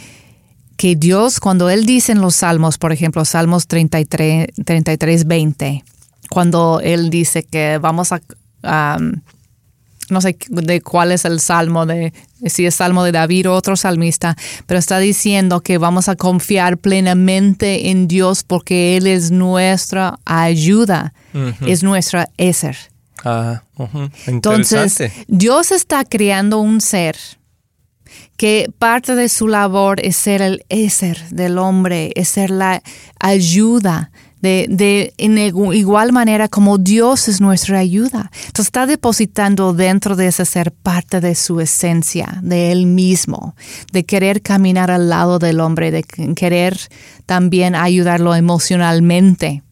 que 0.78 0.96
Dios, 0.96 1.42
cuando 1.42 1.70
Él 1.70 1.86
dice 1.86 2.14
en 2.14 2.22
los 2.22 2.38
Salmos, 2.38 2.78
por 2.78 2.94
ejemplo, 2.94 3.26
Salmos 3.26 3.68
33, 3.68 4.48
33 4.64 5.28
20, 5.28 5.84
cuando 6.30 6.80
Él 6.82 7.10
dice 7.10 7.44
que 7.44 7.78
vamos 7.78 8.14
a... 8.14 8.22
no 10.10 10.22
sé 10.22 10.38
de 10.48 10.82
cuál 10.82 11.12
es 11.12 11.26
el 11.26 11.42
salmo, 11.42 11.86
de 11.86 12.14
si 12.46 12.66
es 12.66 12.76
salmo 12.76 13.04
de 13.04 13.12
David 13.12 13.50
o 13.50 13.54
otro 13.54 13.76
salmista, 13.76 14.38
pero 14.66 14.80
está 14.80 15.00
diciendo 15.00 15.62
que 15.62 15.78
vamos 15.78 16.08
a 16.10 16.16
confiar 16.16 16.78
plenamente 16.78 17.90
en 17.90 18.08
Dios 18.08 18.44
porque 18.44 18.96
Él 18.96 19.08
es 19.08 19.32
nuestra 19.32 20.20
ayuda, 20.26 21.14
es 21.66 21.84
nuestra 21.84 22.30
Eser. 22.38 22.78
Ah, 23.26 23.64
Entonces, 24.28 25.12
Dios 25.28 25.72
está 25.72 26.06
creando 26.06 26.60
un 26.60 26.80
ser 26.80 27.18
que 28.38 28.72
parte 28.78 29.16
de 29.16 29.30
su 29.30 29.48
labor 29.48 30.00
es 30.00 30.16
ser 30.16 30.42
el 30.44 30.64
ser 30.92 31.18
del 31.30 31.58
hombre, 31.58 32.12
es 32.16 32.30
ser 32.30 32.52
la 32.52 32.84
ayuda. 33.20 34.12
De, 34.42 34.68
de, 34.70 35.12
en 35.18 35.40
igual 35.40 36.12
manera 36.12 36.48
como 36.48 36.78
Dios 36.78 37.28
es 37.30 37.42
nuestra 37.42 37.80
ayuda. 37.80 38.30
Entonces 38.46 38.68
está 38.68 38.86
depositando 38.86 39.74
dentro 39.74 40.16
de 40.16 40.28
ese 40.28 40.46
ser 40.46 40.72
parte 40.72 41.20
de 41.20 41.34
su 41.34 41.62
esencia, 41.62 42.42
de 42.44 42.72
él 42.72 42.86
mismo, 42.86 43.56
de 43.92 44.04
querer 44.04 44.44
caminar 44.44 44.92
al 44.92 45.10
lado 45.10 45.40
del 45.40 45.60
hombre, 45.62 45.90
de 45.90 46.04
querer 46.04 46.78
también 47.26 47.74
ayudarlo 47.74 48.36
emocionalmente 48.36 49.64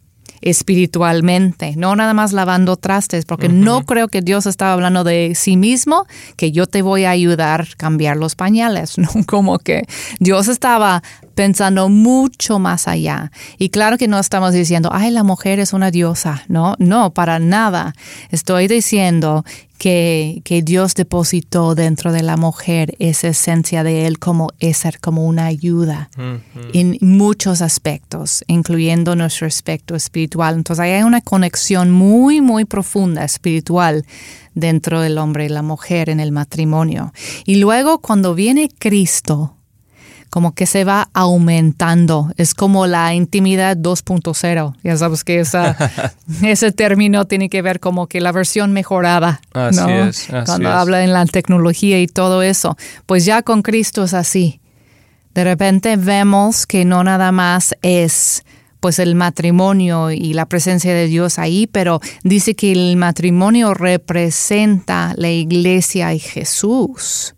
espiritualmente, 0.43 1.75
no 1.77 1.95
nada 1.95 2.13
más 2.13 2.33
lavando 2.33 2.75
trastes, 2.75 3.25
porque 3.25 3.47
no 3.47 3.85
creo 3.85 4.09
que 4.09 4.21
Dios 4.21 4.45
estaba 4.45 4.73
hablando 4.73 5.05
de 5.05 5.33
sí 5.35 5.55
mismo, 5.55 6.05
que 6.35 6.51
yo 6.51 6.67
te 6.67 6.81
voy 6.81 7.05
a 7.05 7.12
ayudar 7.12 7.62
a 7.62 7.75
cambiar 7.77 8.17
los 8.17 8.35
pañales, 8.35 8.97
¿no? 8.97 9.09
Como 9.25 9.57
que 9.59 9.83
Dios 10.19 10.50
estaba 10.50 11.01
pensando 11.33 11.89
mucho 11.89 12.59
más 12.59 12.87
allá. 12.87 13.31
Y 13.57 13.69
claro 13.69 13.97
que 13.97 14.07
no 14.07 14.19
estamos 14.19 14.53
diciendo, 14.53 14.89
ay, 14.91 15.11
la 15.11 15.23
mujer 15.23 15.59
es 15.59 15.73
una 15.73 15.91
diosa. 15.91 16.43
No, 16.47 16.75
no, 16.79 17.13
para 17.13 17.39
nada. 17.39 17.93
Estoy 18.29 18.67
diciendo 18.67 19.43
que, 19.77 20.41
que, 20.45 20.61
Dios 20.61 20.93
depositó 20.93 21.75
dentro 21.75 22.11
de 22.11 22.23
la 22.23 22.37
mujer 22.37 22.95
esa 22.99 23.29
esencia 23.29 23.83
de 23.83 24.07
Él 24.07 24.17
como 24.17 24.51
ser 24.73 24.99
como 24.99 25.25
una 25.25 25.45
ayuda 25.45 26.09
en 26.73 26.97
muchos 27.01 27.61
aspectos, 27.61 28.43
incluyendo 28.47 29.15
nuestro 29.15 29.47
aspecto 29.47 29.95
espiritual. 29.95 30.55
Entonces 30.55 30.83
hay 30.83 31.03
una 31.03 31.21
conexión 31.21 31.91
muy, 31.91 32.39
muy 32.39 32.65
profunda 32.65 33.25
espiritual 33.25 34.05
dentro 34.55 35.01
del 35.01 35.17
hombre 35.17 35.45
y 35.45 35.49
la 35.49 35.63
mujer 35.63 36.09
en 36.09 36.19
el 36.19 36.31
matrimonio. 36.31 37.11
Y 37.45 37.55
luego 37.55 37.99
cuando 37.99 38.35
viene 38.35 38.69
Cristo, 38.77 39.57
como 40.33 40.55
que 40.55 40.65
se 40.65 40.83
va 40.83 41.09
aumentando. 41.13 42.31
Es 42.37 42.55
como 42.55 42.87
la 42.87 43.13
intimidad 43.13 43.77
2.0. 43.77 44.75
Ya 44.81 44.97
sabes 44.97 45.23
que 45.23 45.43
ese 46.41 46.71
término 46.71 47.25
tiene 47.25 47.49
que 47.49 47.61
ver 47.61 47.79
como 47.79 48.07
que 48.07 48.19
la 48.19 48.31
versión 48.31 48.73
mejorada. 48.73 49.41
Así 49.53 49.91
es. 49.91 50.27
Cuando 50.47 50.71
habla 50.71 51.03
en 51.03 51.13
la 51.13 51.23
tecnología 51.27 51.99
y 52.01 52.07
todo 52.07 52.41
eso. 52.41 52.75
Pues 53.05 53.25
ya 53.25 53.43
con 53.43 53.61
Cristo 53.61 54.05
es 54.05 54.15
así. 54.15 54.59
De 55.35 55.43
repente 55.43 55.97
vemos 55.97 56.65
que 56.65 56.83
no 56.83 57.03
nada 57.03 57.31
más 57.31 57.75
es 57.83 58.43
pues 58.79 58.97
el 58.97 59.13
matrimonio 59.13 60.09
y 60.09 60.33
la 60.33 60.47
presencia 60.47 60.95
de 60.95 61.05
Dios 61.05 61.37
ahí, 61.37 61.67
pero 61.67 62.01
dice 62.23 62.55
que 62.55 62.71
el 62.71 62.97
matrimonio 62.97 63.75
representa 63.75 65.13
la 65.15 65.29
iglesia 65.29 66.11
y 66.15 66.17
Jesús. 66.17 67.35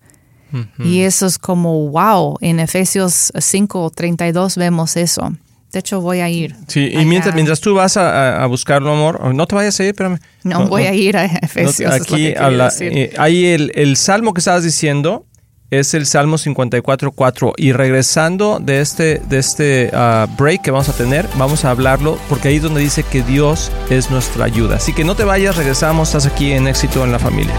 Y 0.80 1.02
eso 1.02 1.26
es 1.26 1.38
como, 1.38 1.90
wow, 1.90 2.38
en 2.42 2.60
Efesios 2.60 3.32
5, 3.38 3.92
32 3.96 4.58
vemos 4.58 4.98
eso. 4.98 5.32
De 5.72 5.80
hecho, 5.80 6.00
voy 6.00 6.20
a 6.20 6.30
ir. 6.30 6.56
Sí, 6.68 6.90
y 6.94 7.06
mientras, 7.06 7.36
mientras 7.36 7.60
tú 7.60 7.76
vas 7.76 7.98
a, 7.98 8.46
buscarlo, 8.48 8.94
amor, 8.94 9.36
no 9.36 9.46
te 9.46 9.56
vayas 9.56 9.78
a 9.80 9.84
ir, 9.84 9.90
espérame. 9.90 10.20
No, 10.44 10.68
voy 10.68 10.84
a 10.84 10.94
ir 10.94 11.18
a 11.18 11.26
Efesios. 11.26 11.92
aquí 11.92 12.28
eh, 12.28 13.14
hay 13.18 13.46
el, 13.48 13.72
el, 13.76 13.98
salmo 13.98 14.34
que 14.34 14.40
estabas 14.40 14.64
diciendo, 14.64 15.26
es 15.72 15.94
el 15.94 16.06
Salmo 16.06 16.38
54.4. 16.38 17.54
Y 17.58 17.72
regresando 17.72 18.60
de 18.60 18.82
este, 18.82 19.22
de 19.28 19.38
este 19.38 19.92
ah, 19.94 20.28
break 20.38 20.62
que 20.62 20.72
vamos 20.72 20.90
a 20.90 20.94
tener, 20.94 21.28
vamos 21.38 21.66
a 21.66 21.72
hablarlo 21.72 22.18
porque 22.30 22.50
ahí 22.50 22.58
es 22.58 22.62
donde 22.62 22.82
dice 22.82 23.04
que 23.04 23.24
Dios 23.24 23.72
es 23.90 24.12
nuestra 24.12 24.46
ayuda. 24.46 24.78
Así 24.78 24.94
que 24.94 25.04
no 25.04 25.16
te 25.16 25.24
vayas, 25.24 25.56
regresamos, 25.56 26.10
estás 26.10 26.26
aquí 26.26 26.52
en 26.52 26.68
éxito 26.68 27.04
en 27.04 27.12
la 27.12 27.20
familia. 27.20 27.56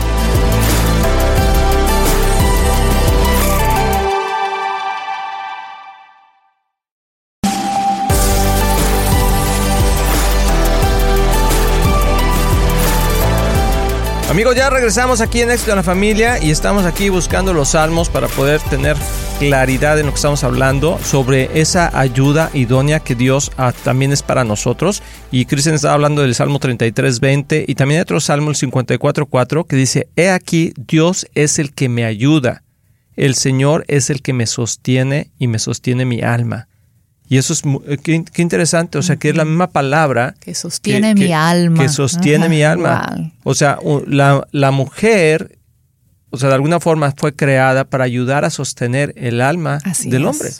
Amigos, 14.37 14.55
ya 14.55 14.69
regresamos 14.69 15.23
aquí 15.23 15.40
en 15.40 15.50
Éxito 15.50 15.71
en 15.71 15.78
la 15.78 15.83
Familia 15.83 16.38
y 16.38 16.50
estamos 16.50 16.85
aquí 16.85 17.09
buscando 17.09 17.55
los 17.55 17.71
salmos 17.71 18.11
para 18.11 18.28
poder 18.28 18.61
tener 18.61 18.95
claridad 19.38 19.99
en 19.99 20.05
lo 20.05 20.12
que 20.12 20.16
estamos 20.16 20.45
hablando 20.45 20.99
sobre 21.02 21.59
esa 21.59 21.99
ayuda 21.99 22.50
idónea 22.52 23.00
que 23.00 23.14
Dios 23.14 23.50
ah, 23.57 23.73
también 23.83 24.12
es 24.12 24.23
para 24.23 24.45
nosotros. 24.45 25.02
Y 25.31 25.47
Cristian 25.47 25.75
estaba 25.75 25.95
hablando 25.95 26.21
del 26.21 26.35
Salmo 26.35 26.61
33.20 26.61 27.64
y 27.66 27.76
también 27.76 28.00
hay 28.00 28.02
otro 28.02 28.21
Salmo, 28.21 28.50
el 28.50 28.57
54.4, 28.57 29.66
que 29.66 29.76
dice, 29.76 30.09
He 30.16 30.28
aquí, 30.28 30.75
Dios 30.76 31.26
es 31.35 31.59
el 31.59 31.73
que 31.73 31.88
me 31.88 32.05
ayuda, 32.05 32.62
el 33.16 33.37
Señor 33.37 33.87
es 33.88 34.11
el 34.11 34.21
que 34.21 34.35
me 34.35 34.47
sostiene 34.47 35.31
y 35.38 35.47
me 35.47 35.59
sostiene 35.59 36.05
mi 36.05 36.21
alma. 36.21 36.69
Y 37.28 37.38
eso 37.38 37.52
es 37.52 37.62
eh, 37.87 37.99
qué, 37.99 38.42
interesante, 38.42 38.99
o 38.99 39.02
sea, 39.02 39.16
que 39.16 39.30
es 39.30 39.37
la 39.37 39.45
misma 39.45 39.68
palabra. 39.68 40.35
Que 40.40 40.54
sostiene 40.54 41.14
mi 41.14 41.33
alma. 41.33 41.83
Que 41.83 41.88
sostiene 41.88 42.49
mi 42.49 42.62
alma. 42.62 43.33
O 43.42 43.54
sea, 43.54 43.78
la, 44.06 44.71
mujer, 44.71 45.59
o 46.30 46.38
sea, 46.38 46.49
de 46.49 46.54
alguna 46.54 46.78
forma 46.78 47.12
fue 47.16 47.35
creada 47.35 47.85
para 47.85 48.04
ayudar 48.04 48.45
a 48.45 48.50
sostener 48.50 49.12
el 49.16 49.40
alma 49.40 49.78
del 50.04 50.26
hombre. 50.26 50.50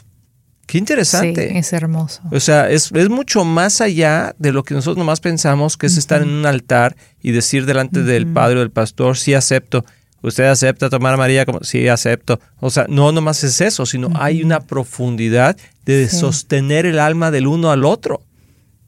Qué 0.67 0.79
interesante. 0.79 1.49
Sí, 1.51 1.59
es 1.59 1.73
hermoso. 1.73 2.23
O 2.33 2.41
sea, 2.41 2.69
es, 2.69 2.93
mucho 3.09 3.45
más 3.45 3.81
allá 3.81 4.35
de 4.39 4.51
lo 4.51 4.65
que 4.65 4.75
nosotros 4.75 4.99
nomás 4.99 5.21
pensamos, 5.21 5.77
que 5.77 5.87
es 5.87 5.97
estar 5.97 6.23
en 6.23 6.29
un 6.29 6.45
altar 6.45 6.97
y 7.23 7.31
decir 7.31 7.67
delante 7.67 8.03
del 8.03 8.27
padre 8.27 8.57
o 8.57 8.61
del 8.61 8.73
pastor, 8.73 9.17
sí 9.17 9.35
acepto. 9.35 9.85
¿Usted 10.23 10.45
acepta 10.45 10.91
tomar 10.91 11.15
a 11.15 11.17
María 11.17 11.45
como? 11.45 11.61
Sí, 11.63 11.89
acepto. 11.89 12.41
O 12.61 12.71
sea, 12.71 12.87
no 12.89 13.13
nomás 13.13 13.45
es 13.45 13.61
eso, 13.61 13.87
sino 13.87 14.11
hay 14.15 14.43
una 14.43 14.61
profundidad 14.61 15.57
de 15.85 16.09
sostener 16.09 16.87
el 16.87 16.99
alma 16.99 17.31
del 17.31 17.47
uno 17.47 17.71
al 17.71 17.85
otro. 17.85 18.23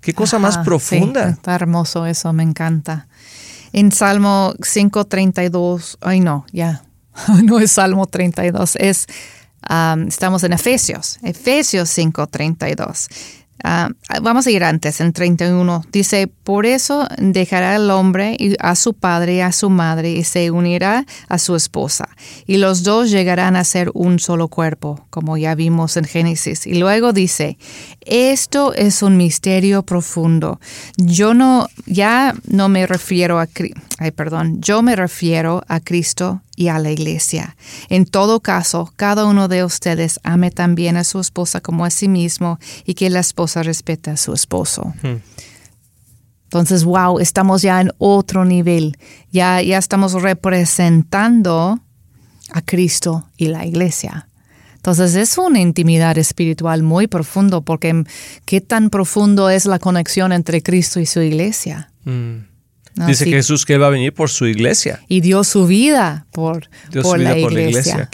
Qué 0.01 0.15
cosa 0.15 0.39
más 0.39 0.59
profunda. 0.59 1.29
está 1.29 1.55
hermoso 1.55 2.07
eso, 2.07 2.33
me 2.33 2.43
encanta. 2.43 3.09
En 3.73 3.93
Salmo 3.93 4.55
5.32, 4.59 5.99
ay 6.01 6.21
no, 6.21 6.47
ya, 6.53 6.83
no 7.45 7.61
es 7.61 7.73
Salmo 7.73 8.07
32, 8.07 8.77
es, 8.77 9.07
estamos 10.07 10.45
en 10.45 10.53
Efesios, 10.55 11.19
Efesios 11.23 11.97
5.32. 11.97 13.09
Ah, 13.65 13.91
vamos 14.23 14.47
a 14.47 14.51
ir 14.51 14.63
antes, 14.63 15.01
en 15.01 15.13
31. 15.13 15.85
Dice, 15.91 16.29
por 16.29 16.67
eso 16.67 17.07
dejará 17.19 17.77
el 17.77 17.91
hombre 17.91 18.37
a 18.61 18.77
su 18.77 18.95
padre 18.95 19.37
y 19.37 19.41
a 19.41 19.53
su 19.53 19.69
madre 19.71 20.13
y 20.13 20.25
se 20.25 20.51
unirá 20.51 21.05
a 21.29 21.39
su 21.39 21.57
esposa. 21.57 22.09
Y 22.47 22.59
los 22.59 22.85
dos 22.85 23.11
llegarán 23.11 23.57
a 23.57 23.65
ser 23.65 23.91
un 23.95 24.19
solo 24.19 24.49
cuerpo, 24.49 25.07
como 25.11 25.37
ya 25.37 25.55
vimos 25.55 25.97
en 25.97 26.05
Génesis. 26.05 26.67
Y 26.67 26.75
luego 26.75 27.13
dice, 27.13 27.59
esto 28.01 28.75
es 28.75 29.03
un 29.03 29.17
misterio 29.17 29.83
profundo. 29.83 30.61
Yo 30.97 31.35
no, 31.35 31.69
ya 31.87 32.35
no 32.47 32.69
me 32.69 32.87
refiero 32.87 33.41
a, 33.41 33.49
ay, 33.99 34.13
perdón, 34.13 34.61
yo 34.61 34.81
me 34.83 34.97
refiero 34.97 35.63
a 35.69 35.81
Cristo 35.81 36.43
y 36.57 36.69
a 36.69 36.79
la 36.79 36.91
iglesia. 36.91 37.57
En 37.89 38.07
todo 38.07 38.41
caso, 38.41 38.93
cada 38.97 39.27
uno 39.27 39.49
de 39.49 39.65
ustedes 39.65 40.21
ame 40.23 40.51
también 40.51 40.97
a 40.97 41.05
su 41.05 41.21
esposa 41.21 41.61
como 41.61 41.85
a 41.85 41.91
sí 41.91 42.09
mismo 42.09 42.59
y 42.85 42.95
que 42.95 43.11
la 43.11 43.21
esposa 43.21 43.63
respete 43.63 44.11
a 44.11 44.17
su 44.17 44.33
esposo. 44.33 44.95
Hmm. 45.03 45.17
Entonces, 46.45 46.85
wow, 46.85 47.19
estamos 47.19 47.61
ya 47.61 47.81
en 47.81 47.91
otro 47.99 48.45
nivel. 48.45 48.97
Ya, 49.31 49.61
ya 49.61 49.77
estamos 49.77 50.15
representando 50.15 51.79
a 52.53 52.63
Cristo 52.63 53.29
y 53.37 53.49
la 53.49 53.67
iglesia. 53.67 54.29
Entonces 54.77 55.17
es 55.17 55.37
una 55.37 55.61
intimidad 55.61 56.17
espiritual 56.17 56.83
muy 56.83 57.09
profundo 57.09 57.63
porque 57.63 58.05
qué 58.47 58.61
tan 58.61 58.91
profundo 58.91 59.51
es 59.51 59.67
la 59.67 59.79
conexión 59.79 60.33
entre 60.33 60.63
Cristo 60.63 61.01
y 61.01 61.05
su 61.05 61.21
iglesia. 61.21 61.91
Dice 63.07 63.27
Jesús 63.27 63.65
que 63.65 63.75
Él 63.75 63.83
va 63.83 63.87
a 63.87 63.91
venir 63.91 64.13
por 64.13 64.31
su 64.31 64.47
iglesia. 64.47 65.01
Y 65.09 65.21
dio 65.21 65.45
su 65.45 65.67
vida 65.67 66.27
por, 66.33 66.69
por, 67.03 67.19
la, 67.19 67.39
iglesia, 67.39 68.09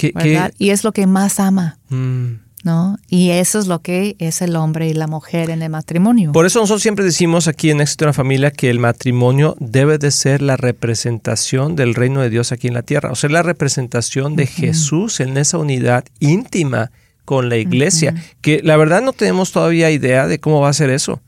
Y 0.59 0.71
es 0.71 0.85
lo 0.85 0.93
que 0.93 1.07
más 1.07 1.41
ama. 1.41 1.79
Mm. 1.89 2.45
¿No? 2.65 2.97
Y 3.11 3.29
eso 3.29 3.59
es 3.59 3.67
lo 3.67 3.83
que 3.83 4.17
es 4.19 4.41
el 4.41 4.57
hombre 4.57 4.89
y 4.89 4.95
la 4.95 5.07
mujer 5.07 5.51
en 5.51 5.61
el 5.61 5.69
matrimonio. 5.69 6.33
Por 6.33 6.47
eso 6.47 6.61
nosotros 6.61 6.81
siempre 6.81 7.05
decimos 7.05 7.47
aquí 7.47 7.71
en 7.71 7.83
Éxito 7.83 8.05
en 8.05 8.09
la 8.09 8.13
Familia 8.15 8.51
que 8.51 8.71
el 8.71 8.79
matrimonio 8.79 9.55
debe 9.61 9.99
de 9.99 10.11
ser 10.11 10.41
la 10.41 10.57
representación 10.57 11.77
del 11.77 11.95
reino 11.95 12.23
de 12.23 12.31
Dios 12.31 12.53
aquí 12.53 12.69
en 12.69 12.75
la 12.75 12.81
tierra, 12.81 13.13
o 13.13 13.17
sea, 13.17 13.29
la 13.29 13.43
representación 13.43 14.35
de 14.35 14.47
Jesús 14.47 15.21
en 15.21 15.37
esa 15.37 15.59
unidad 15.59 16.07
íntima 16.21 16.91
con 17.27 17.51
la 17.51 17.59
iglesia, 17.59 18.15
que 18.41 18.63
la 18.63 18.79
verdad 18.79 19.03
no 19.03 19.13
tenemos 19.13 19.53
todavía 19.53 19.91
idea 19.91 20.27
de 20.27 20.41
cómo 20.41 20.63
va 20.63 20.71
a 20.71 20.73
ser 20.73 20.89
eso 20.89 21.21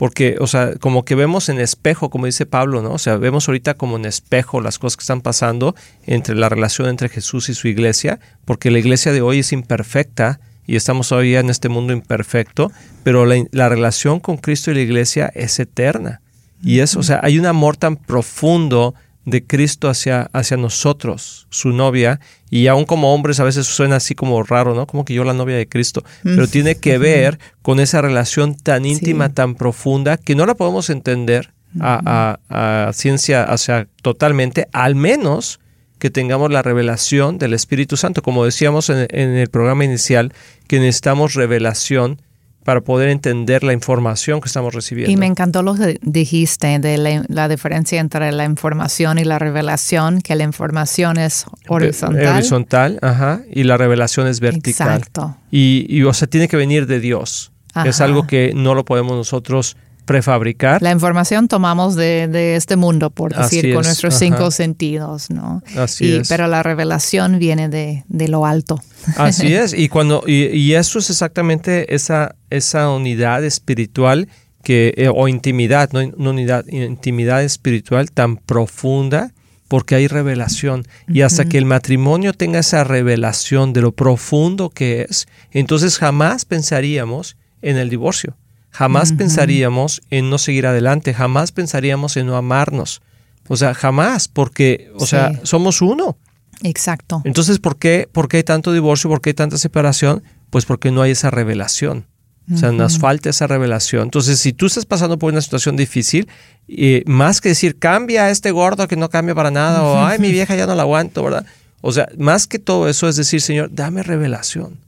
porque, 0.00 0.36
o 0.40 0.46
sea, 0.46 0.76
como 0.76 1.04
que 1.04 1.14
vemos 1.14 1.50
en 1.50 1.60
espejo, 1.60 2.08
como 2.08 2.24
dice 2.24 2.46
Pablo, 2.46 2.80
¿no? 2.80 2.92
O 2.92 2.98
sea, 2.98 3.18
vemos 3.18 3.46
ahorita 3.46 3.74
como 3.74 3.98
en 3.98 4.06
espejo 4.06 4.62
las 4.62 4.78
cosas 4.78 4.96
que 4.96 5.02
están 5.02 5.20
pasando 5.20 5.74
entre 6.06 6.34
la 6.36 6.48
relación 6.48 6.88
entre 6.88 7.10
Jesús 7.10 7.50
y 7.50 7.54
su 7.54 7.68
iglesia, 7.68 8.18
porque 8.46 8.70
la 8.70 8.78
iglesia 8.78 9.12
de 9.12 9.20
hoy 9.20 9.40
es 9.40 9.52
imperfecta 9.52 10.40
y 10.66 10.76
estamos 10.76 11.10
todavía 11.10 11.40
en 11.40 11.50
este 11.50 11.68
mundo 11.68 11.92
imperfecto, 11.92 12.72
pero 13.04 13.26
la, 13.26 13.44
la 13.50 13.68
relación 13.68 14.20
con 14.20 14.38
Cristo 14.38 14.70
y 14.70 14.74
la 14.76 14.80
iglesia 14.80 15.30
es 15.34 15.58
eterna. 15.58 16.22
Y 16.62 16.78
es, 16.78 16.96
o 16.96 17.02
sea, 17.02 17.20
hay 17.22 17.38
un 17.38 17.44
amor 17.44 17.76
tan 17.76 17.96
profundo 17.96 18.94
de 19.24 19.44
Cristo 19.44 19.88
hacia, 19.88 20.30
hacia 20.32 20.56
nosotros, 20.56 21.46
su 21.50 21.70
novia, 21.70 22.20
y 22.50 22.66
aún 22.66 22.84
como 22.84 23.14
hombres 23.14 23.38
a 23.40 23.44
veces 23.44 23.66
suena 23.66 23.96
así 23.96 24.14
como 24.14 24.42
raro, 24.42 24.74
¿no? 24.74 24.86
Como 24.86 25.04
que 25.04 25.14
yo 25.14 25.24
la 25.24 25.34
novia 25.34 25.56
de 25.56 25.68
Cristo, 25.68 26.04
pero 26.22 26.48
tiene 26.48 26.76
que 26.76 26.98
ver 26.98 27.38
con 27.62 27.80
esa 27.80 28.00
relación 28.00 28.54
tan 28.54 28.84
íntima, 28.84 29.28
tan 29.28 29.54
profunda, 29.54 30.16
que 30.16 30.34
no 30.34 30.46
la 30.46 30.54
podemos 30.54 30.90
entender 30.90 31.52
a, 31.80 32.90
ciencia, 32.92 33.48
o 33.50 33.58
sea, 33.58 33.86
totalmente, 34.02 34.68
al 34.72 34.94
menos 34.94 35.60
que 35.98 36.10
tengamos 36.10 36.50
la 36.50 36.62
revelación 36.62 37.36
del 37.38 37.52
Espíritu 37.52 37.96
Santo. 37.98 38.22
Como 38.22 38.44
decíamos 38.44 38.88
en, 38.88 39.06
en 39.10 39.36
el 39.36 39.48
programa 39.48 39.84
inicial, 39.84 40.32
que 40.66 40.80
necesitamos 40.80 41.34
revelación 41.34 42.22
para 42.64 42.80
poder 42.82 43.08
entender 43.08 43.64
la 43.64 43.72
información 43.72 44.40
que 44.40 44.48
estamos 44.48 44.74
recibiendo. 44.74 45.10
Y 45.10 45.16
me 45.16 45.26
encantó 45.26 45.62
lo 45.62 45.74
que 45.74 45.98
dijiste 46.02 46.78
de 46.78 46.98
la, 46.98 47.24
la 47.28 47.48
diferencia 47.48 48.00
entre 48.00 48.32
la 48.32 48.44
información 48.44 49.18
y 49.18 49.24
la 49.24 49.38
revelación, 49.38 50.20
que 50.20 50.34
la 50.34 50.44
información 50.44 51.16
es 51.18 51.46
horizontal. 51.68 52.34
Horizontal, 52.34 52.98
ajá, 53.02 53.40
y 53.50 53.62
la 53.64 53.76
revelación 53.76 54.26
es 54.26 54.40
vertical. 54.40 54.98
Exacto. 54.98 55.36
Y, 55.50 55.86
y, 55.88 56.02
o 56.02 56.12
sea, 56.12 56.28
tiene 56.28 56.48
que 56.48 56.56
venir 56.56 56.86
de 56.86 57.00
Dios. 57.00 57.52
Es 57.84 58.00
Ajá. 58.00 58.04
algo 58.04 58.26
que 58.26 58.52
no 58.54 58.74
lo 58.74 58.84
podemos 58.84 59.16
nosotros 59.16 59.76
prefabricar. 60.10 60.82
La 60.82 60.90
información 60.90 61.46
tomamos 61.46 61.94
de, 61.94 62.26
de 62.28 62.56
este 62.56 62.74
mundo, 62.76 63.10
por 63.10 63.32
decir, 63.34 63.60
Así 63.60 63.72
con 63.72 63.80
es, 63.82 63.86
nuestros 63.86 64.14
ajá. 64.14 64.18
cinco 64.18 64.50
sentidos, 64.50 65.30
¿no? 65.30 65.62
Así 65.76 66.06
Y- 66.06 66.16
es. 66.16 66.28
Pero 66.28 66.46
la 66.48 66.62
revelación 66.62 67.38
viene 67.38 67.68
de, 67.68 68.04
de 68.08 68.28
lo 68.28 68.44
alto. 68.44 68.82
Así 69.16 69.54
es, 69.62 69.72
y 69.72 69.88
cuando 69.88 70.24
y, 70.26 70.46
y 70.46 70.74
eso 70.74 70.98
es 70.98 71.10
exactamente 71.10 71.94
esa 71.94 72.34
esa 72.50 72.90
unidad 72.90 73.44
espiritual 73.44 74.28
que 74.64 74.92
eh, 74.96 75.08
o 75.14 75.28
intimidad, 75.28 75.90
no 75.92 76.00
una 76.00 76.30
unidad, 76.30 76.66
intimidad 76.66 77.42
espiritual 77.44 78.10
tan 78.10 78.36
profunda 78.36 79.32
porque 79.68 79.94
hay 79.94 80.08
revelación 80.08 80.84
y 81.06 81.20
hasta 81.20 81.44
que 81.44 81.56
el 81.56 81.64
matrimonio 81.64 82.32
tenga 82.32 82.58
esa 82.58 82.82
revelación 82.82 83.72
de 83.72 83.80
lo 83.82 83.92
profundo 83.92 84.68
que 84.70 85.06
es, 85.08 85.28
entonces 85.52 85.96
jamás 85.98 86.44
pensaríamos 86.44 87.36
en 87.62 87.76
el 87.76 87.88
divorcio. 87.88 88.36
Jamás 88.70 89.12
pensaríamos 89.12 90.00
en 90.10 90.30
no 90.30 90.38
seguir 90.38 90.66
adelante, 90.66 91.12
jamás 91.14 91.52
pensaríamos 91.52 92.16
en 92.16 92.26
no 92.26 92.36
amarnos. 92.36 93.02
O 93.48 93.56
sea, 93.56 93.74
jamás, 93.74 94.28
porque, 94.28 94.90
o 94.94 95.00
Sí. 95.00 95.06
sea, 95.08 95.32
somos 95.42 95.82
uno. 95.82 96.16
Exacto. 96.62 97.22
Entonces, 97.24 97.58
¿por 97.58 97.78
qué, 97.78 98.08
¿por 98.10 98.28
qué 98.28 98.38
hay 98.38 98.42
tanto 98.44 98.72
divorcio? 98.72 99.10
¿Por 99.10 99.20
qué 99.20 99.30
hay 99.30 99.34
tanta 99.34 99.58
separación? 99.58 100.22
Pues 100.50 100.66
porque 100.66 100.90
no 100.90 101.02
hay 101.02 101.12
esa 101.12 101.30
revelación. 101.30 102.06
O 102.52 102.56
sea, 102.56 102.72
nos 102.72 102.98
falta 102.98 103.30
esa 103.30 103.46
revelación. 103.46 104.02
Entonces, 104.04 104.40
si 104.40 104.52
tú 104.52 104.66
estás 104.66 104.84
pasando 104.84 105.18
por 105.20 105.32
una 105.32 105.40
situación 105.40 105.76
difícil, 105.76 106.26
eh, 106.66 107.04
más 107.06 107.40
que 107.40 107.50
decir, 107.50 107.78
cambia 107.78 108.24
a 108.24 108.30
este 108.30 108.50
gordo 108.50 108.88
que 108.88 108.96
no 108.96 109.08
cambia 109.08 109.36
para 109.36 109.52
nada, 109.52 109.84
o 109.84 110.04
ay, 110.04 110.18
mi 110.18 110.32
vieja 110.32 110.56
ya 110.56 110.66
no 110.66 110.74
la 110.74 110.82
aguanto, 110.82 111.22
¿verdad? 111.22 111.46
O 111.80 111.92
sea, 111.92 112.08
más 112.18 112.48
que 112.48 112.58
todo 112.58 112.88
eso 112.88 113.08
es 113.08 113.14
decir, 113.14 113.40
Señor, 113.40 113.70
dame 113.72 114.02
revelación. 114.02 114.78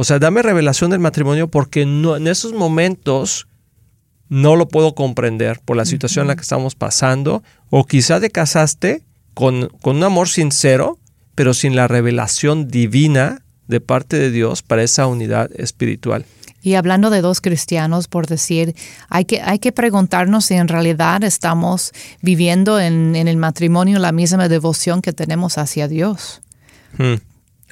O 0.00 0.04
sea, 0.04 0.18
dame 0.18 0.40
revelación 0.40 0.90
del 0.90 1.00
matrimonio 1.00 1.48
porque 1.48 1.84
no, 1.84 2.16
en 2.16 2.26
esos 2.26 2.54
momentos 2.54 3.48
no 4.30 4.56
lo 4.56 4.66
puedo 4.66 4.94
comprender 4.94 5.60
por 5.62 5.76
la 5.76 5.84
situación 5.84 6.22
en 6.22 6.28
la 6.28 6.36
que 6.36 6.40
estamos 6.40 6.74
pasando. 6.74 7.42
O 7.68 7.84
quizá 7.84 8.18
te 8.18 8.30
casaste 8.30 9.02
con, 9.34 9.68
con 9.82 9.96
un 9.96 10.04
amor 10.04 10.30
sincero, 10.30 10.98
pero 11.34 11.52
sin 11.52 11.76
la 11.76 11.86
revelación 11.86 12.66
divina 12.68 13.42
de 13.68 13.82
parte 13.82 14.18
de 14.18 14.30
Dios 14.30 14.62
para 14.62 14.82
esa 14.82 15.06
unidad 15.06 15.50
espiritual. 15.54 16.24
Y 16.62 16.76
hablando 16.76 17.10
de 17.10 17.20
dos 17.20 17.42
cristianos, 17.42 18.08
por 18.08 18.26
decir, 18.26 18.74
hay 19.10 19.26
que, 19.26 19.42
hay 19.42 19.58
que 19.58 19.70
preguntarnos 19.70 20.46
si 20.46 20.54
en 20.54 20.68
realidad 20.68 21.24
estamos 21.24 21.92
viviendo 22.22 22.80
en, 22.80 23.14
en 23.16 23.28
el 23.28 23.36
matrimonio 23.36 23.98
la 23.98 24.12
misma 24.12 24.48
devoción 24.48 25.02
que 25.02 25.12
tenemos 25.12 25.58
hacia 25.58 25.88
Dios. 25.88 26.40
Hmm. 26.96 27.16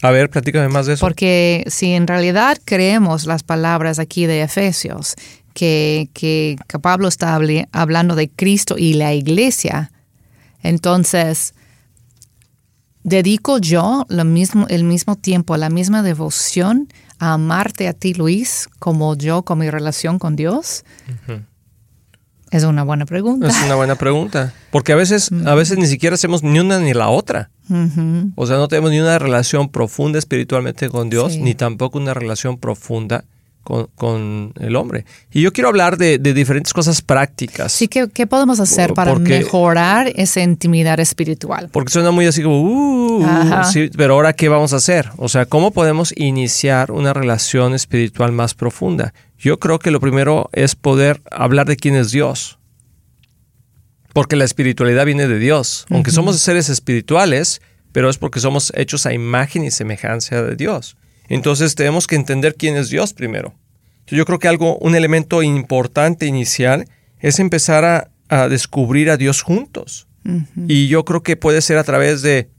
A 0.02 0.10
ver, 0.10 0.30
platícame 0.30 0.68
más 0.68 0.86
de 0.86 0.94
eso. 0.94 1.04
Porque 1.04 1.64
si 1.68 1.92
en 1.92 2.06
realidad 2.06 2.58
creemos 2.64 3.26
las 3.26 3.42
palabras 3.42 3.98
aquí 3.98 4.26
de 4.26 4.42
Efesios, 4.42 5.16
que, 5.54 6.08
que, 6.12 6.56
que 6.68 6.78
Pablo 6.78 7.08
está 7.08 7.38
hablando 7.72 8.14
de 8.14 8.28
Cristo 8.30 8.76
y 8.78 8.94
la 8.94 9.12
iglesia, 9.14 9.90
entonces 10.62 11.54
dedico 13.02 13.58
yo 13.58 14.06
lo 14.08 14.24
mismo, 14.24 14.66
el 14.68 14.84
mismo 14.84 15.16
tiempo, 15.16 15.56
la 15.56 15.70
misma 15.70 16.02
devoción 16.02 16.88
a 17.18 17.32
amarte 17.32 17.88
a 17.88 17.92
ti, 17.92 18.14
Luis, 18.14 18.68
como 18.78 19.16
yo 19.16 19.42
con 19.42 19.58
mi 19.58 19.70
relación 19.70 20.18
con 20.18 20.36
Dios. 20.36 20.84
Es 22.50 22.64
una 22.64 22.82
buena 22.82 23.04
pregunta. 23.06 23.48
Es 23.48 23.62
una 23.64 23.74
buena 23.74 23.94
pregunta. 23.96 24.52
Porque 24.70 24.92
a 24.92 24.96
veces, 24.96 25.30
a 25.46 25.54
veces 25.54 25.78
ni 25.78 25.86
siquiera 25.86 26.14
hacemos 26.14 26.42
ni 26.42 26.58
una 26.60 26.78
ni 26.78 26.94
la 26.94 27.08
otra. 27.08 27.50
O 28.36 28.46
sea, 28.46 28.56
no 28.56 28.68
tenemos 28.68 28.90
ni 28.90 29.00
una 29.00 29.18
relación 29.18 29.68
profunda 29.68 30.18
espiritualmente 30.18 30.88
con 30.88 31.10
Dios, 31.10 31.34
Sí. 31.34 31.40
ni 31.42 31.54
tampoco 31.54 31.98
una 31.98 32.14
relación 32.14 32.56
profunda 32.56 33.24
con, 33.62 33.88
con 33.96 34.54
el 34.60 34.76
hombre. 34.76 35.04
Y 35.30 35.42
yo 35.42 35.52
quiero 35.52 35.68
hablar 35.68 35.98
de, 35.98 36.16
de 36.18 36.32
diferentes 36.32 36.72
cosas 36.72 37.02
prácticas. 37.02 37.66
Así 37.66 37.86
que, 37.86 38.08
¿qué 38.08 38.26
podemos 38.26 38.60
hacer 38.60 38.94
para 38.94 39.12
Porque- 39.12 39.40
mejorar 39.40 40.10
esa 40.16 40.40
intimidad 40.40 40.98
espiritual? 41.00 41.68
Porque 41.70 41.92
suena 41.92 42.10
muy 42.10 42.24
así 42.24 42.42
como, 42.42 42.62
uh, 42.62 43.24
Ajá. 43.26 43.64
sí, 43.64 43.90
pero 43.94 44.14
ahora 44.14 44.32
¿qué 44.32 44.48
vamos 44.48 44.72
a 44.72 44.76
hacer? 44.76 45.10
O 45.18 45.28
sea, 45.28 45.44
¿cómo 45.44 45.70
podemos 45.70 46.14
iniciar 46.16 46.90
una 46.92 47.12
relación 47.12 47.74
espiritual 47.74 48.32
más 48.32 48.54
profunda? 48.54 49.12
Yo 49.38 49.58
creo 49.58 49.78
que 49.78 49.90
lo 49.90 50.00
primero 50.00 50.50
es 50.52 50.74
poder 50.74 51.22
hablar 51.30 51.66
de 51.66 51.76
quién 51.76 51.94
es 51.94 52.10
Dios. 52.10 52.58
Porque 54.12 54.36
la 54.36 54.44
espiritualidad 54.44 55.06
viene 55.06 55.28
de 55.28 55.38
Dios. 55.38 55.86
Aunque 55.90 56.10
somos 56.10 56.38
seres 56.40 56.68
espirituales, 56.68 57.60
pero 57.92 58.10
es 58.10 58.18
porque 58.18 58.40
somos 58.40 58.72
hechos 58.74 59.06
a 59.06 59.12
imagen 59.12 59.64
y 59.64 59.70
semejanza 59.70 60.42
de 60.42 60.56
Dios. 60.56 60.96
Entonces 61.28 61.74
tenemos 61.74 62.06
que 62.06 62.16
entender 62.16 62.54
quién 62.56 62.76
es 62.76 62.88
Dios 62.90 63.12
primero. 63.12 63.54
Yo 64.06 64.24
creo 64.24 64.38
que 64.38 64.48
algo, 64.48 64.78
un 64.78 64.94
elemento 64.94 65.42
importante 65.42 66.26
inicial 66.26 66.86
es 67.20 67.38
empezar 67.38 67.84
a, 67.84 68.10
a 68.28 68.48
descubrir 68.48 69.10
a 69.10 69.16
Dios 69.16 69.42
juntos. 69.42 70.06
Y 70.66 70.88
yo 70.88 71.04
creo 71.06 71.22
que 71.22 71.36
puede 71.36 71.62
ser 71.62 71.78
a 71.78 71.84
través 71.84 72.20
de 72.22 72.50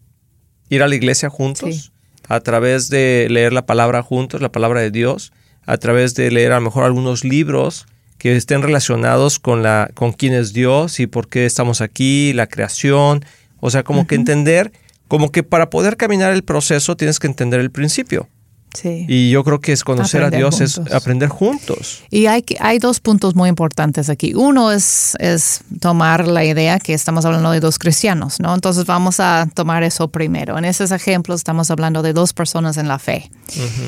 ir 0.69 0.81
a 0.81 0.87
la 0.87 0.95
iglesia 0.95 1.29
juntos, 1.29 1.75
Sí. 1.75 1.91
a 2.27 2.39
través 2.39 2.89
de 2.89 3.27
leer 3.29 3.53
la 3.53 3.65
palabra 3.65 4.01
juntos, 4.01 4.41
la 4.41 4.51
palabra 4.51 4.81
de 4.81 4.89
Dios, 4.91 5.33
a 5.69 5.77
través 5.77 6.15
de 6.15 6.31
leer 6.31 6.51
a 6.51 6.55
lo 6.55 6.61
mejor 6.61 6.83
algunos 6.83 7.23
libros 7.23 7.85
que 8.17 8.35
estén 8.35 8.63
relacionados 8.63 9.37
con 9.37 9.61
la 9.61 9.91
con 9.93 10.13
quién 10.13 10.33
es 10.33 10.51
Dios 10.51 10.99
y 10.99 11.05
por 11.05 11.27
qué 11.27 11.45
estamos 11.45 11.79
aquí, 11.79 12.33
la 12.33 12.47
creación, 12.47 13.23
o 13.59 13.69
sea, 13.69 13.83
como 13.83 14.07
que 14.07 14.15
entender, 14.15 14.71
como 15.07 15.31
que 15.31 15.43
para 15.43 15.69
poder 15.69 15.95
caminar 15.95 16.33
el 16.33 16.43
proceso 16.43 16.97
tienes 16.97 17.19
que 17.19 17.27
entender 17.27 17.59
el 17.59 17.69
principio. 17.69 18.27
Sí. 18.73 19.05
Y 19.07 19.29
yo 19.31 19.43
creo 19.43 19.59
que 19.59 19.71
es 19.71 19.83
conocer 19.83 20.23
a 20.23 20.29
Dios, 20.29 20.61
es 20.61 20.77
aprender 20.77 21.29
juntos. 21.29 22.03
Y 22.09 22.27
hay, 22.27 22.45
hay 22.59 22.79
dos 22.79 22.99
puntos 22.99 23.35
muy 23.35 23.49
importantes 23.49 24.09
aquí. 24.09 24.33
Uno 24.35 24.71
es, 24.71 25.15
es 25.19 25.61
tomar 25.79 26.27
la 26.27 26.45
idea 26.45 26.79
que 26.79 26.93
estamos 26.93 27.25
hablando 27.25 27.51
de 27.51 27.59
dos 27.59 27.79
cristianos, 27.79 28.39
¿no? 28.39 28.53
Entonces 28.53 28.85
vamos 28.85 29.19
a 29.19 29.47
tomar 29.53 29.83
eso 29.83 30.09
primero. 30.09 30.57
En 30.57 30.65
esos 30.65 30.91
ejemplos 30.91 31.39
estamos 31.39 31.71
hablando 31.71 32.01
de 32.01 32.13
dos 32.13 32.33
personas 32.33 32.77
en 32.77 32.87
la 32.87 32.99
fe. 32.99 33.29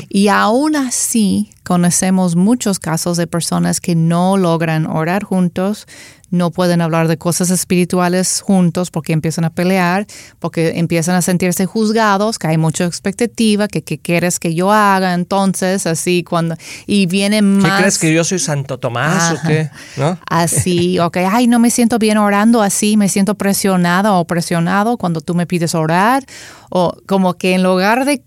Y 0.09 0.27
aún 0.27 0.75
así 0.75 1.51
conocemos 1.63 2.35
muchos 2.35 2.79
casos 2.79 3.17
de 3.17 3.27
personas 3.27 3.79
que 3.79 3.95
no 3.95 4.37
logran 4.37 4.87
orar 4.87 5.23
juntos, 5.23 5.87
no 6.31 6.49
pueden 6.49 6.81
hablar 6.81 7.07
de 7.07 7.17
cosas 7.17 7.49
espirituales 7.49 8.41
juntos 8.41 8.89
porque 8.89 9.13
empiezan 9.13 9.43
a 9.43 9.49
pelear, 9.51 10.07
porque 10.39 10.79
empiezan 10.79 11.15
a 11.15 11.21
sentirse 11.21 11.65
juzgados, 11.65 12.39
que 12.39 12.47
hay 12.47 12.57
mucha 12.57 12.85
expectativa, 12.85 13.67
que 13.67 13.83
qué 13.83 13.99
quieres 13.99 14.39
que 14.39 14.55
yo 14.55 14.71
haga, 14.71 15.13
entonces 15.13 15.85
así 15.85 16.23
cuando 16.23 16.55
y 16.87 17.05
viene 17.05 17.37
¿Qué 17.37 17.41
más 17.41 17.79
crees 17.79 17.99
que 17.99 18.13
yo 18.13 18.23
soy 18.23 18.39
Santo 18.39 18.79
Tomás 18.79 19.33
o 19.33 19.47
qué? 19.47 19.69
¿No? 19.97 20.17
así, 20.29 20.99
ok, 20.99 21.17
ay, 21.29 21.47
no 21.47 21.59
me 21.59 21.69
siento 21.69 21.99
bien 21.99 22.17
orando 22.17 22.61
así, 22.61 22.95
me 22.95 23.09
siento 23.09 23.35
presionada 23.35 24.13
o 24.13 24.25
presionado 24.25 24.97
cuando 24.97 25.21
tú 25.21 25.35
me 25.35 25.45
pides 25.45 25.75
orar, 25.75 26.25
o 26.69 26.95
como 27.05 27.33
que 27.33 27.53
en 27.53 27.63
lugar 27.63 28.05
de 28.05 28.13
eh, 28.13 28.23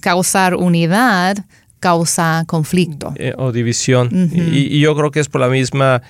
causar 0.00 0.54
unidad, 0.54 1.44
causa 1.80 2.44
conflicto. 2.46 3.12
eh, 3.16 3.34
o 3.36 3.52
división. 3.52 4.08
y, 4.32 4.76
y 4.76 4.80
yo 4.80 4.94
creo 4.94 5.10
que 5.10 5.20
es 5.20 5.28
por 5.28 5.40
la 5.40 5.48
misma 5.48 6.00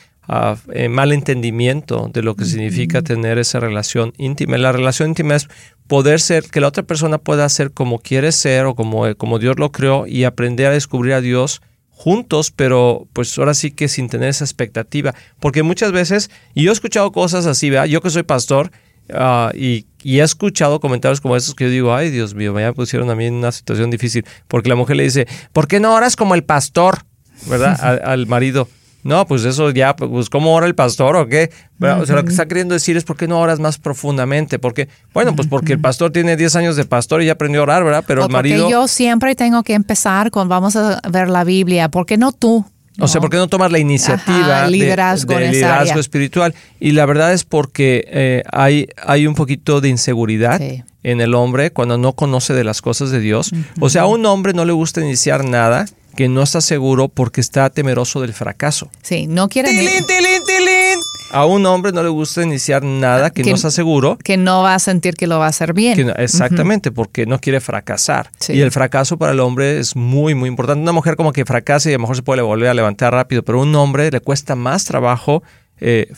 eh, 0.72 0.88
mal 0.88 1.12
entendimiento 1.12 2.10
de 2.12 2.22
lo 2.22 2.34
que 2.34 2.44
significa 2.44 3.02
tener 3.02 3.38
esa 3.38 3.60
relación 3.60 4.12
íntima. 4.16 4.58
La 4.58 4.72
relación 4.72 5.10
íntima 5.10 5.34
es 5.34 5.48
poder 5.86 6.20
ser, 6.20 6.44
que 6.44 6.60
la 6.60 6.68
otra 6.68 6.82
persona 6.82 7.18
pueda 7.18 7.48
ser 7.48 7.72
como 7.72 7.98
quiere 7.98 8.32
ser 8.32 8.66
o 8.66 8.74
como, 8.74 9.06
eh, 9.06 9.14
como 9.14 9.38
Dios 9.38 9.58
lo 9.58 9.72
creó 9.72 10.06
y 10.06 10.24
aprender 10.24 10.68
a 10.68 10.72
descubrir 10.72 11.14
a 11.14 11.20
Dios 11.20 11.62
juntos, 11.90 12.50
pero 12.50 13.06
pues 13.12 13.38
ahora 13.38 13.54
sí 13.54 13.70
que 13.70 13.88
sin 13.88 14.08
tener 14.08 14.28
esa 14.28 14.44
expectativa. 14.44 15.14
Porque 15.40 15.62
muchas 15.62 15.92
veces, 15.92 16.30
y 16.54 16.64
yo 16.64 16.70
he 16.70 16.74
escuchado 16.74 17.12
cosas 17.12 17.46
así, 17.46 17.70
¿verdad? 17.70 17.86
Yo 17.86 18.00
que 18.00 18.10
soy 18.10 18.24
pastor, 18.24 18.70
Ah, 19.12 19.50
y, 19.54 19.86
y 20.02 20.20
he 20.20 20.22
escuchado 20.22 20.80
comentarios 20.80 21.20
como 21.20 21.36
estos 21.36 21.54
que 21.54 21.64
yo 21.64 21.70
digo, 21.70 21.94
ay 21.94 22.10
Dios 22.10 22.34
mío, 22.34 22.54
me 22.54 22.72
pusieron 22.72 23.10
a 23.10 23.14
mí 23.14 23.26
en 23.26 23.34
una 23.34 23.52
situación 23.52 23.90
difícil, 23.90 24.24
porque 24.48 24.70
la 24.70 24.76
mujer 24.76 24.96
le 24.96 25.02
dice, 25.02 25.26
¿por 25.52 25.68
qué 25.68 25.78
no 25.78 25.94
oras 25.94 26.16
como 26.16 26.34
el 26.34 26.42
pastor? 26.44 27.04
¿Verdad? 27.46 27.78
Al, 27.82 28.00
al 28.02 28.26
marido. 28.26 28.68
No, 29.04 29.26
pues 29.26 29.44
eso 29.44 29.70
ya, 29.70 29.94
pues 29.94 30.28
¿cómo 30.30 30.54
ora 30.54 30.66
el 30.66 30.74
pastor 30.74 31.14
o 31.16 31.28
qué? 31.28 31.50
¿Verdad? 31.78 32.00
O 32.02 32.06
sea, 32.06 32.16
lo 32.16 32.24
que 32.24 32.30
está 32.30 32.46
queriendo 32.48 32.72
decir 32.74 32.96
es, 32.96 33.04
¿por 33.04 33.16
qué 33.16 33.28
no 33.28 33.38
oras 33.38 33.60
más 33.60 33.78
profundamente? 33.78 34.58
Porque, 34.58 34.88
bueno, 35.12 35.36
pues 35.36 35.46
porque 35.46 35.74
el 35.74 35.80
pastor 35.80 36.10
tiene 36.10 36.36
10 36.36 36.56
años 36.56 36.74
de 36.76 36.84
pastor 36.86 37.22
y 37.22 37.26
ya 37.26 37.32
aprendió 37.32 37.60
a 37.60 37.64
orar, 37.64 37.84
¿verdad? 37.84 38.02
Pero 38.06 38.22
O 38.22 38.26
el 38.26 38.32
marido... 38.32 38.62
Porque 38.64 38.72
yo 38.72 38.88
siempre 38.88 39.34
tengo 39.36 39.62
que 39.62 39.74
empezar 39.74 40.30
con 40.30 40.48
vamos 40.48 40.74
a 40.76 41.00
ver 41.10 41.28
la 41.28 41.44
Biblia, 41.44 41.88
¿por 41.90 42.06
qué 42.06 42.16
no 42.16 42.32
tú? 42.32 42.64
O 43.00 43.08
sea, 43.08 43.20
¿por 43.20 43.28
qué 43.28 43.36
no 43.38 43.48
tomas 43.48 43.72
la 43.72 43.80
iniciativa 43.80 44.58
Ajá, 44.58 44.64
de- 44.66 44.70
liderazgo 44.70 45.34
de, 45.34 45.50
liderazgo 45.50 45.90
área? 45.90 46.00
espiritual? 46.00 46.54
Y 46.78 46.92
la 46.92 47.04
verdad 47.06 47.32
es 47.32 47.42
porque 47.44 48.04
eh, 48.08 48.42
hay, 48.52 48.86
hay 49.04 49.26
un 49.26 49.34
poquito 49.34 49.80
de 49.80 49.88
inseguridad 49.88 50.58
Sí. 50.60 50.84
en 51.02 51.20
el 51.20 51.34
hombre 51.34 51.72
cuando 51.72 51.98
no 51.98 52.12
conoce 52.12 52.54
de 52.54 52.62
las 52.62 52.80
cosas 52.82 53.10
de 53.10 53.18
Dios. 53.18 53.50
O 53.80 53.90
sea, 53.90 54.02
a 54.02 54.06
un 54.06 54.24
hombre 54.26 54.52
no 54.54 54.64
le 54.64 54.72
gusta 54.72 55.00
iniciar 55.00 55.44
nada 55.44 55.86
que 56.14 56.28
no 56.28 56.42
está 56.42 56.60
seguro 56.60 57.08
porque 57.08 57.40
está 57.40 57.70
temeroso 57.70 58.20
del 58.20 58.32
fracaso. 58.32 58.90
Sí, 59.02 59.26
no 59.26 59.48
quiere... 59.48 59.70
¡Tilín, 59.70 60.06
tilín, 60.06 60.42
tilín! 60.46 61.00
A 61.30 61.46
un 61.46 61.66
hombre 61.66 61.90
no 61.90 62.02
le 62.02 62.10
gusta 62.10 62.42
iniciar 62.42 62.84
nada 62.84 63.30
que, 63.30 63.42
no 63.42 63.54
está 63.54 63.70
seguro. 63.70 64.16
Que 64.22 64.36
no 64.36 64.62
va 64.62 64.74
a 64.74 64.78
sentir 64.78 65.14
que 65.14 65.26
lo 65.26 65.38
va 65.40 65.46
a 65.46 65.48
hacer 65.48 65.72
bien. 65.72 66.12
exactamente, 66.16 66.92
porque 66.92 67.26
no 67.26 67.40
quiere 67.40 67.60
fracasar. 67.60 68.30
Y 68.48 68.60
el 68.60 68.70
fracaso 68.70 69.16
para 69.16 69.32
el 69.32 69.40
hombre 69.40 69.80
es 69.80 69.96
muy, 69.96 70.34
muy 70.34 70.48
importante. 70.48 70.82
Una 70.82 70.92
mujer 70.92 71.16
como 71.16 71.32
que 71.32 71.44
fracasa 71.44 71.90
y 71.90 71.94
a 71.94 71.96
lo 71.96 72.02
mejor 72.02 72.16
se 72.16 72.22
puede 72.22 72.42
volver 72.42 72.68
a 72.68 72.74
levantar 72.74 73.12
rápido, 73.12 73.42
pero 73.42 73.58
a 73.58 73.62
un 73.62 73.74
hombre 73.74 74.10
le 74.12 74.20
cuesta 74.20 74.54
más 74.54 74.84
trabajo 74.84 75.42
eh, 75.80 76.12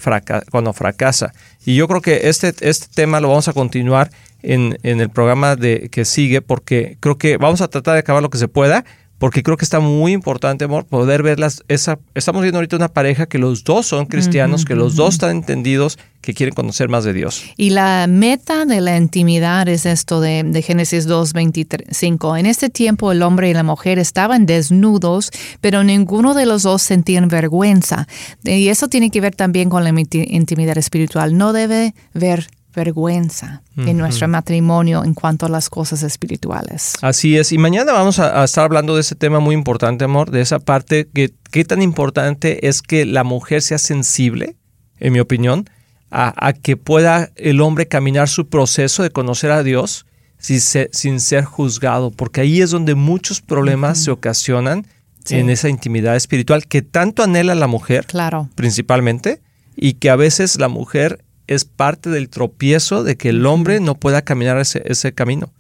cuando 0.51 0.73
fracasa. 0.75 1.33
Y 1.65 1.77
yo 1.77 1.89
creo 1.89 2.03
que 2.03 2.29
este, 2.29 2.53
este 2.61 2.87
tema 2.95 3.21
lo 3.21 3.29
vamos 3.29 3.49
a 3.49 3.55
continuar 3.55 4.11
en, 4.43 4.79
en 4.83 5.01
el 5.01 5.09
programa 5.09 5.57
de, 5.57 5.89
que 5.91 6.05
sigue, 6.05 6.43
porque 6.43 6.99
creo 7.01 7.17
que 7.17 7.39
vamos 7.39 7.63
a 7.63 7.69
tratar 7.69 7.95
de 7.95 8.01
acabar 8.01 8.23
lo 8.23 8.29
que 8.29 8.39
se 8.39 8.49
pueda, 8.49 8.85
porque 9.19 9.43
creo 9.43 9.57
que 9.57 9.65
está 9.65 9.81
muy 9.81 10.13
importante, 10.13 10.65
amor, 10.65 10.85
poder 10.85 11.23
verlas. 11.23 11.63
Esa, 11.69 11.99
estamos 12.15 12.43
viendo 12.43 12.59
ahorita 12.59 12.77
una 12.77 12.89
pareja 12.89 13.27
que 13.27 13.39
los 13.39 13.65
dos 13.65 13.87
son 13.87 14.07
cristianos, 14.07 14.65
que 14.65 14.75
los 14.75 14.95
dos 14.95 15.15
están 15.15 15.31
entendidos, 15.31 15.99
que 16.21 16.35
quieren 16.35 16.55
conocer 16.55 16.89
más 16.89 17.05
de 17.05 17.13
Dios. 17.13 17.43
Y 17.57 17.71
la 17.71 18.07
meta 18.09 18.67
de 18.67 18.81
la 18.81 18.97
intimidad 18.97 19.69
es 19.69 19.87
esto 19.87 20.21
de, 20.21 20.43
de 20.43 20.61
Génesis 20.61 21.09
2.25. 21.09 22.39
En 22.39 22.47
este 22.47 22.69
tiempo 22.69 23.13
el 23.13 23.23
hombre 23.23 23.49
y 23.49 23.55
la 23.55 23.63
mujer 23.63 23.99
estaban 23.99 24.45
desnudos, 24.45 25.31
pero 25.61 25.85
ninguno 25.85 26.35
de 26.35 26.47
los 26.47 26.65
dos 26.65 26.83
sentían 26.83 27.29
vergüenza. 27.29 28.07
Y 28.45 28.69
eso 28.69 28.89
tiene 28.89 29.11
que 29.11 29.21
ver 29.21 29.35
también 29.35 29.71
con 29.71 29.85
la 29.85 29.91
intimidad 29.91 30.77
espiritual. 30.77 31.39
No 31.39 31.53
debe 31.53 31.95
ver 32.13 32.49
vergüenza 32.77 33.63
en 33.77 33.97
nuestro 33.97 34.29
matrimonio 34.29 35.03
en 35.03 35.15
cuanto 35.15 35.47
a 35.47 35.49
las 35.49 35.69
cosas 35.69 36.03
espirituales. 36.03 36.93
Así 37.01 37.37
es, 37.37 37.51
y 37.51 37.59
mañana 37.59 37.93
vamos 37.93 38.19
a, 38.19 38.45
estar 38.45 38.65
hablando 38.65 38.95
de 38.95 39.01
ese 39.01 39.17
tema 39.17 39.41
muy 39.41 39.55
importante, 39.55 40.05
amor, 40.05 40.31
de 40.31 40.43
esa 40.43 40.61
parte 40.61 41.09
que 41.13 41.33
qué 41.51 41.65
tan 41.65 41.83
importante 41.83 42.69
es 42.69 42.83
que 42.83 43.07
la 43.07 43.25
mujer 43.25 43.63
sea 43.63 43.79
sensible, 43.79 44.57
en 45.01 45.13
mi 45.13 45.21
opinión, 45.21 45.69
a, 46.11 46.53
que 46.53 46.77
pueda 46.77 47.31
el 47.37 47.61
hombre 47.61 47.89
caminar 47.89 48.29
su 48.29 48.49
proceso 48.49 49.03
de 49.03 49.11
conocer 49.11 49.51
a 49.51 49.63
Dios 49.63 50.07
sin 50.39 50.61
ser, 50.61 50.91
sin 50.93 51.21
ser 51.21 51.45
juzgado, 51.45 52.11
porque 52.11 52.43
ahí 52.43 52.61
es 52.61 52.71
donde 52.71 52.95
muchos 52.95 53.41
problemas 53.41 53.99
se 53.99 54.11
ocasionan 54.11 54.87
en 55.31 55.51
esa 55.51 55.69
intimidad 55.69 56.15
espiritual 56.15 56.67
que 56.67 56.83
tanto 56.83 57.23
anhela 57.23 57.55
la 57.55 57.67
mujer, 57.67 58.07
claro. 58.07 58.49
principalmente, 58.55 59.41
y 59.75 59.95
que 59.95 60.09
a 60.11 60.17
veces 60.17 60.59
la 60.59 60.69
mujer 60.69 61.25
es 61.47 61.65
parte 61.65 62.11
del 62.11 62.29
tropiezo 62.29 63.05
de 63.05 63.17
que 63.17 63.31
el 63.31 63.47
hombre 63.47 63.81
no 63.81 63.95
pueda 63.95 64.23
caminar 64.23 64.59
ese, 64.59 64.83
ese 64.85 65.13
camino. 65.13 65.53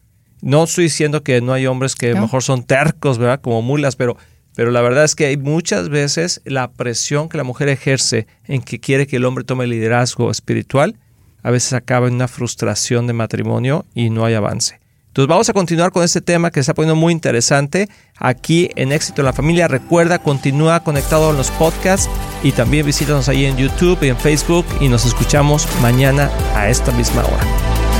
No 0.42 0.64
estoy 0.64 0.84
diciendo 0.84 1.22
que 1.22 1.40
no 1.40 1.52
hay 1.52 1.66
hombres 1.66 1.94
que 1.94 2.14
mejor 2.14 2.42
son 2.42 2.64
tercos, 2.64 3.18
¿verdad? 3.18 3.40
Como 3.40 3.62
mulas, 3.62 3.96
pero, 3.96 4.16
pero 4.54 4.70
la 4.70 4.82
verdad 4.82 5.04
es 5.04 5.14
que 5.14 5.26
hay 5.26 5.36
muchas 5.36 5.88
veces 5.88 6.42
la 6.44 6.70
presión 6.70 7.28
que 7.28 7.38
la 7.38 7.44
mujer 7.44 7.68
ejerce 7.68 8.26
en 8.46 8.62
que 8.62 8.78
quiere 8.78 9.06
que 9.06 9.16
el 9.16 9.24
hombre 9.24 9.44
tome 9.44 9.66
liderazgo 9.66 10.30
espiritual, 10.30 10.96
a 11.42 11.50
veces 11.50 11.72
acaba 11.72 12.08
en 12.08 12.14
una 12.14 12.28
frustración 12.28 13.06
de 13.06 13.12
matrimonio 13.12 13.86
y 13.94 14.10
no 14.10 14.24
hay 14.24 14.34
avance. 14.34 14.80
Entonces 15.16 15.30
vamos 15.30 15.48
a 15.48 15.54
continuar 15.54 15.92
con 15.92 16.04
este 16.04 16.20
tema 16.20 16.50
que 16.50 16.56
se 16.56 16.60
está 16.60 16.74
poniendo 16.74 16.94
muy 16.94 17.10
interesante 17.10 17.88
aquí 18.18 18.68
en 18.76 18.92
Éxito 18.92 19.22
en 19.22 19.24
la 19.24 19.32
Familia. 19.32 19.66
Recuerda, 19.66 20.18
continúa 20.18 20.80
conectado 20.80 21.30
a 21.30 21.32
los 21.32 21.50
podcasts 21.52 22.10
y 22.42 22.52
también 22.52 22.84
visítanos 22.84 23.30
ahí 23.30 23.46
en 23.46 23.56
YouTube 23.56 23.96
y 24.02 24.08
en 24.08 24.18
Facebook 24.18 24.66
y 24.78 24.90
nos 24.90 25.06
escuchamos 25.06 25.66
mañana 25.80 26.30
a 26.54 26.68
esta 26.68 26.92
misma 26.92 27.24
hora. 27.24 27.95